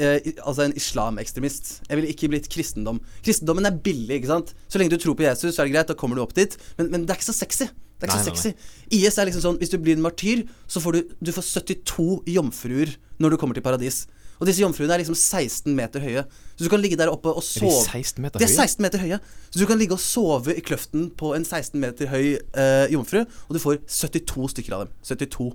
[0.00, 1.70] eh, Altså en islamekstremist.
[1.88, 2.98] Jeg ville ikke blitt kristendom.
[3.26, 4.54] Kristendommen er billig, ikke sant.
[4.68, 6.56] Så lenge du tror på Jesus, så er det greit, da kommer du opp dit.
[6.78, 7.68] Men, men det er ikke så sexy.
[8.00, 8.96] Det er ikke Nei, så nei, nei.
[8.96, 12.32] IS er liksom sånn Hvis du blir en martyr, så får du Du får 72
[12.32, 14.06] jomfruer når du kommer til paradis.
[14.40, 16.22] Og disse jomfruene er liksom 16 meter høye.
[16.56, 18.80] Så du kan ligge der oppe og Er de sove 16 meter de er 16
[18.80, 19.18] meter høye.
[19.50, 23.20] Så du kan ligge og sove i kløften på en 16 meter høy eh, jomfru,
[23.20, 24.94] og du får 72 stykker av dem.
[25.04, 25.50] 72.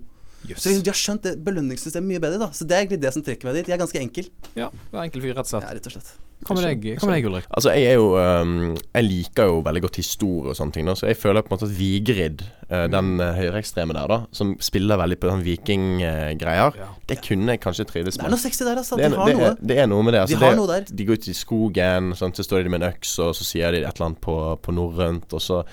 [0.51, 0.61] Jøss.
[0.65, 2.51] Så de har skjønt det belønningssystemet mye bedre, da.
[2.53, 3.67] Så det er egentlig det som trekker meg dit.
[3.71, 4.29] Jeg er ganske enkel.
[4.55, 5.75] Ja, du er enkel fyr, rett og Ja, slett.
[5.79, 6.13] rett og slett.
[6.45, 7.45] Hva med deg, med Ulrik?
[7.55, 10.93] Altså, jeg er jo um, Jeg liker jo veldig godt historie og sånne ting, da,
[10.99, 14.51] så jeg føler på en måte at Vigrid, uh, den uh, høyreekstreme der, da, som
[14.61, 16.89] spiller veldig på sånn vikinggreier, Ja.
[17.07, 18.97] det kunne jeg kanskje trivdes Det er noe sexy der, altså.
[18.99, 19.47] Det De er, har det, noe.
[19.47, 20.21] er, det er noe med det.
[20.25, 20.85] Altså, De har det, noe der.
[20.91, 23.71] De går ut i skogen, sånn, så står de med en øks, og så sier
[23.71, 25.33] de et eller annet på, på norrønt.
[25.33, 25.63] Og så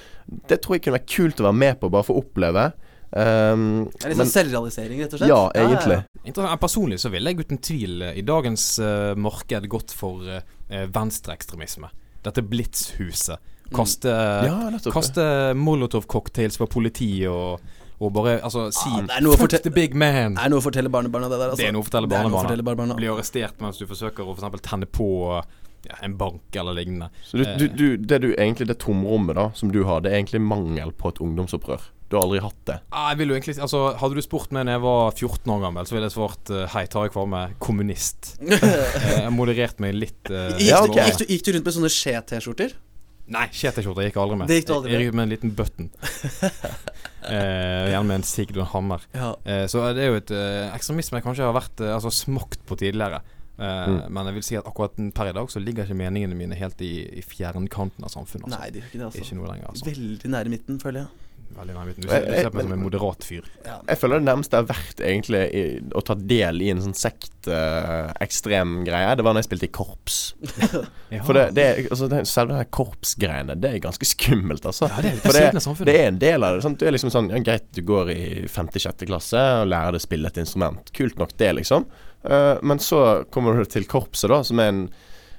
[0.48, 2.70] Det tror jeg kunne vært kult å være med på, bare for å oppleve.
[3.12, 5.28] Um, Det er litt sånn selvrealisering, rett og slett.
[5.28, 5.98] ja, egentlig.
[6.22, 6.60] Interessant.
[6.62, 10.40] Personlig så ville jeg uten tvil eh, i dagens uh, marked gått for uh,
[10.70, 11.92] venstreekstremisme.
[12.24, 13.50] Dette Blitzhuset.
[13.72, 14.12] Kaste,
[14.44, 14.56] Ja,
[14.92, 15.22] kaste
[15.56, 17.62] Molotov-cocktails på politiet og,
[18.04, 20.36] og bare altså, si ah, det er noe Fuck the big man!
[20.36, 21.54] Det er noe å fortelle barnebarna, det der.
[21.54, 21.62] Altså.
[21.62, 22.52] Det er noe å fortelle barnebarna.
[22.52, 22.98] barnebarna.
[23.00, 25.08] Bli arrestert mens du forsøker å for eksempel tenne på
[25.88, 27.08] ja, en bank eller lignende.
[27.24, 30.20] Så du, du, du, det du egentlig Det tomrommet da som du har, det er
[30.20, 31.88] egentlig mangel på et ungdomsopprør.
[32.12, 32.76] Du har aldri hatt det.
[32.92, 35.62] Ah, jeg vil jo egentlig Altså Hadde du spurt meg da jeg var 14 år
[35.64, 38.34] gammel, så ville jeg svart eh, Hei, tar jeg for meg kommunist.
[38.52, 40.20] Eh, Jeg modererte meg litt.
[40.28, 42.76] Uh, Ja, du, gikk, du, gikk du rundt med sånne skje-T-skjorter?
[43.32, 44.50] Nei, skje-T-skjorter gikk jeg aldri med.
[44.52, 44.98] Det gikk du aldri med.
[44.98, 45.90] Jeg gikk med en liten button.
[47.22, 49.04] Eh, gjerne med en sigd og en hammer.
[49.14, 49.28] Ja.
[49.46, 52.64] Eh, så det er jo et eh, ekstremisme jeg kanskje har vært eh, altså smakt
[52.66, 53.20] på tidligere.
[53.22, 53.98] Eh, Mm.
[54.10, 56.80] Men jeg vil si at akkurat per i dag så ligger ikke meningene mine helt
[56.82, 56.88] i,
[57.20, 58.48] i fjernkanten av samfunnet.
[58.48, 58.58] Altså.
[58.58, 59.22] Nei, det gjør ikke det, altså.
[59.22, 59.86] Ikke noe lenger, altså.
[59.86, 61.28] Veldig nære midten, føler jeg.
[61.52, 61.92] Veldig nærme.
[61.96, 63.48] Du ser, du ser på meg som en moderat fyr.
[63.66, 63.76] Ja.
[63.88, 65.62] Jeg føler det nærmeste jeg har vært egentlig i,
[65.98, 70.18] å ta del i en sånn sekt-ekstrem greie, det var når jeg spilte i korps.
[71.26, 74.88] For det, det, altså, det, selve den korpsgreiene, det er ganske skummelt, altså.
[74.88, 76.64] Ja, det er det, det er en del av det.
[76.66, 76.80] Sant?
[76.80, 79.06] Du er liksom sånn ja, Greit, du går i 5.-6.
[79.10, 80.92] klasse og lærer deg å spille et instrument.
[80.96, 81.88] Kult nok, det, liksom.
[82.22, 84.84] Uh, men så kommer du til korpset, da, som er en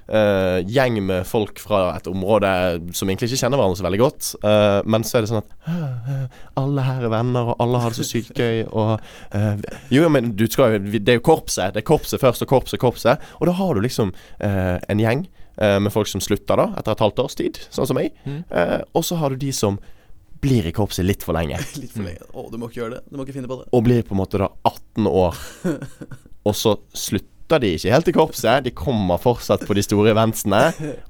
[0.08, 2.50] eh, gjeng med folk fra et område
[2.96, 4.30] som egentlig ikke kjenner hverandre så veldig godt.
[4.44, 5.78] Uh, men så er det sånn at «Hæ,
[6.08, 6.18] hæ,
[6.60, 8.64] alle her er venner, og alle har det så sykt gøy.
[8.70, 8.92] Og
[9.36, 11.74] eh, Jo, men du skal jo Det er jo korpset.
[11.74, 13.32] Det er korpset først, og korpset, korpset.
[13.40, 14.12] Og da har du liksom
[14.44, 18.14] en gjeng med folk som slutter da, etter et halvt års tid, sånn som meg.
[18.26, 18.40] Mm.
[18.96, 19.78] Og så har du de som
[20.44, 22.26] blir i korpset litt for lenge, Litt for lenge.
[22.32, 23.04] Å, du må ikke gjøre det.
[23.08, 23.68] Du må ikke finne på det.
[23.72, 25.44] og blir på en måte da 18 år.
[26.48, 28.64] Og så slutter de ikke helt i korpset.
[28.64, 30.62] De kommer fortsatt på de store eventsene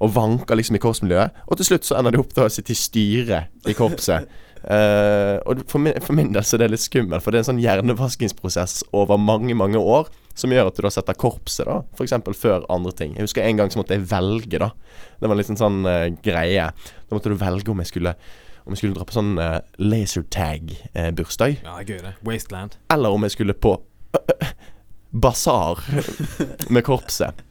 [0.03, 1.45] og vanker liksom i korpsmiljøet.
[1.47, 4.27] Og til slutt så ender de opp til å sitte i styret i korpset.
[4.65, 7.43] Uh, og for min, for min del så er det litt skummelt, for det er
[7.43, 11.83] en sånn hjernevaskingsprosess over mange, mange år som gjør at du da setter korpset, da,
[11.93, 12.15] f.eks.
[12.41, 13.13] før andre ting.
[13.13, 14.71] Jeg husker en gang så måtte jeg velge, da.
[15.21, 16.71] Det var en liten sånn uh, greie.
[16.73, 18.17] Da måtte du velge om jeg skulle
[18.65, 22.15] om jeg skulle dra på sånn uh, lasertag-bursdag, Ja, gøy det.
[22.25, 22.79] Wasteland.
[22.89, 23.77] eller om jeg skulle på
[25.15, 25.79] basar
[26.75, 27.43] med korpset.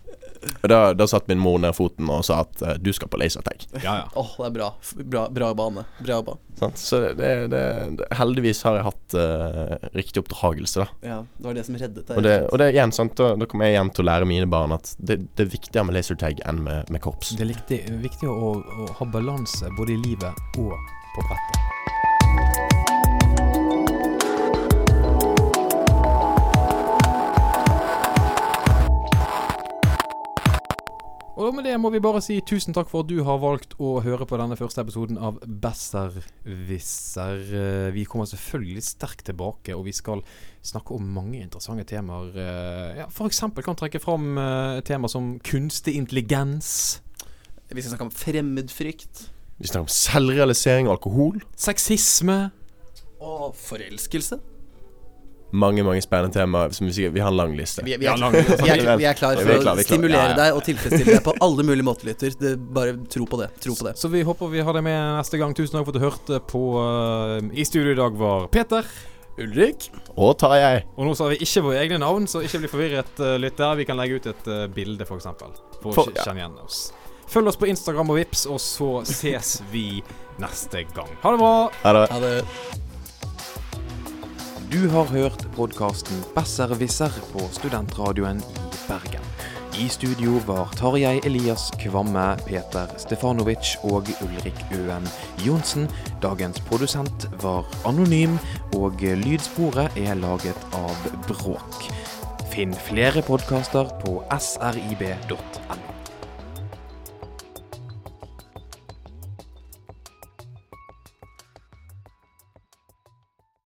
[0.59, 3.16] Og da, da satt min mor ned foten og sa at eh, du skal på
[3.22, 3.61] lasertag.
[3.80, 4.07] Ja, ja.
[4.20, 4.66] Åh, det er bra.
[4.84, 5.86] F- Bra, bra bane.
[6.03, 6.41] Bra bane.
[6.59, 6.82] Sant?
[6.82, 7.14] Så det,
[7.53, 7.61] det,
[8.01, 11.07] det, heldigvis har jeg hatt eh, riktig oppdragelse, da.
[11.14, 12.20] Ja, det var det som reddet deg.
[12.20, 14.28] Og det, og det er igjen sant, da, da kommer jeg igjen til å lære
[14.34, 17.32] mine barn at det, det er viktigere med lasertag enn med, med korps.
[17.39, 20.76] Det er viktig, viktig å, å ha balanse både i livet og
[21.16, 21.82] på brettet.
[31.34, 33.95] Og med det må vi bare si tusen takk for at du har valgt å
[34.05, 37.39] høre på denne første episoden av Besserwisser.
[37.57, 40.21] Eh, Vi kommer selvfølgelig sterkt tilbake, og vi skal
[40.61, 42.29] snakke om mange interessante temaer.
[42.38, 47.01] Eh, Ja, eksempel kan trekke fram eh, temaer som kunstig intelligens.
[47.73, 49.29] Vi skal snakke om fremmedfrykt.
[49.57, 51.41] Vi snakker om selvrealisering og alkohol.
[51.57, 52.51] Sexisme.
[53.19, 54.38] Og forelskelse.
[55.54, 56.72] Mange mange spennende temaer.
[56.74, 57.84] Som vi, sier, vi har en lang liste.
[57.86, 59.86] Vi, vi, er, lang- vi, er, vi er klar for er klar, å er klar.
[59.86, 60.38] stimulere Ja, ja.
[60.39, 62.56] deg og tilfredsstille deg på alle mulige måter, lytter.
[62.74, 63.49] Bare tro på det.
[63.62, 63.93] Tro på det.
[64.01, 65.54] Så vi håper vi har deg med neste gang.
[65.58, 66.64] Tusen takk for at du hørte på.
[66.82, 68.88] eh, I studio i dag var Peter.
[69.38, 69.88] Ulrik.
[70.14, 70.84] Og tar jeg.
[70.97, 73.78] Og nå sa vi ikke våre egne navn, så ikke bli forvirret, uh, lytter.
[73.80, 75.26] Vi kan legge ut et uh, bilde, f.eks.
[75.82, 76.84] For For- å kjenne igjen oss.
[77.34, 80.04] Følg oss på Instagram og Vips, og så ses vi
[80.41, 81.10] neste gang.
[81.24, 81.54] Ha det bra!
[81.82, 82.04] Ha det.
[82.14, 82.36] Ha det.
[84.74, 89.28] Du har hørt podkasten Besserwisser på Studentradioen i Bergen.
[89.78, 95.05] I studio var Tarjei Elias Kvamme, Peter Stefanovic og Ulrik Øen
[95.45, 95.86] Johnsen.
[96.26, 98.39] Dagens produsent var anonym,
[98.74, 101.89] og lydsporet er laget av Bråk.
[102.49, 105.82] Finn flere podkaster på srib.no.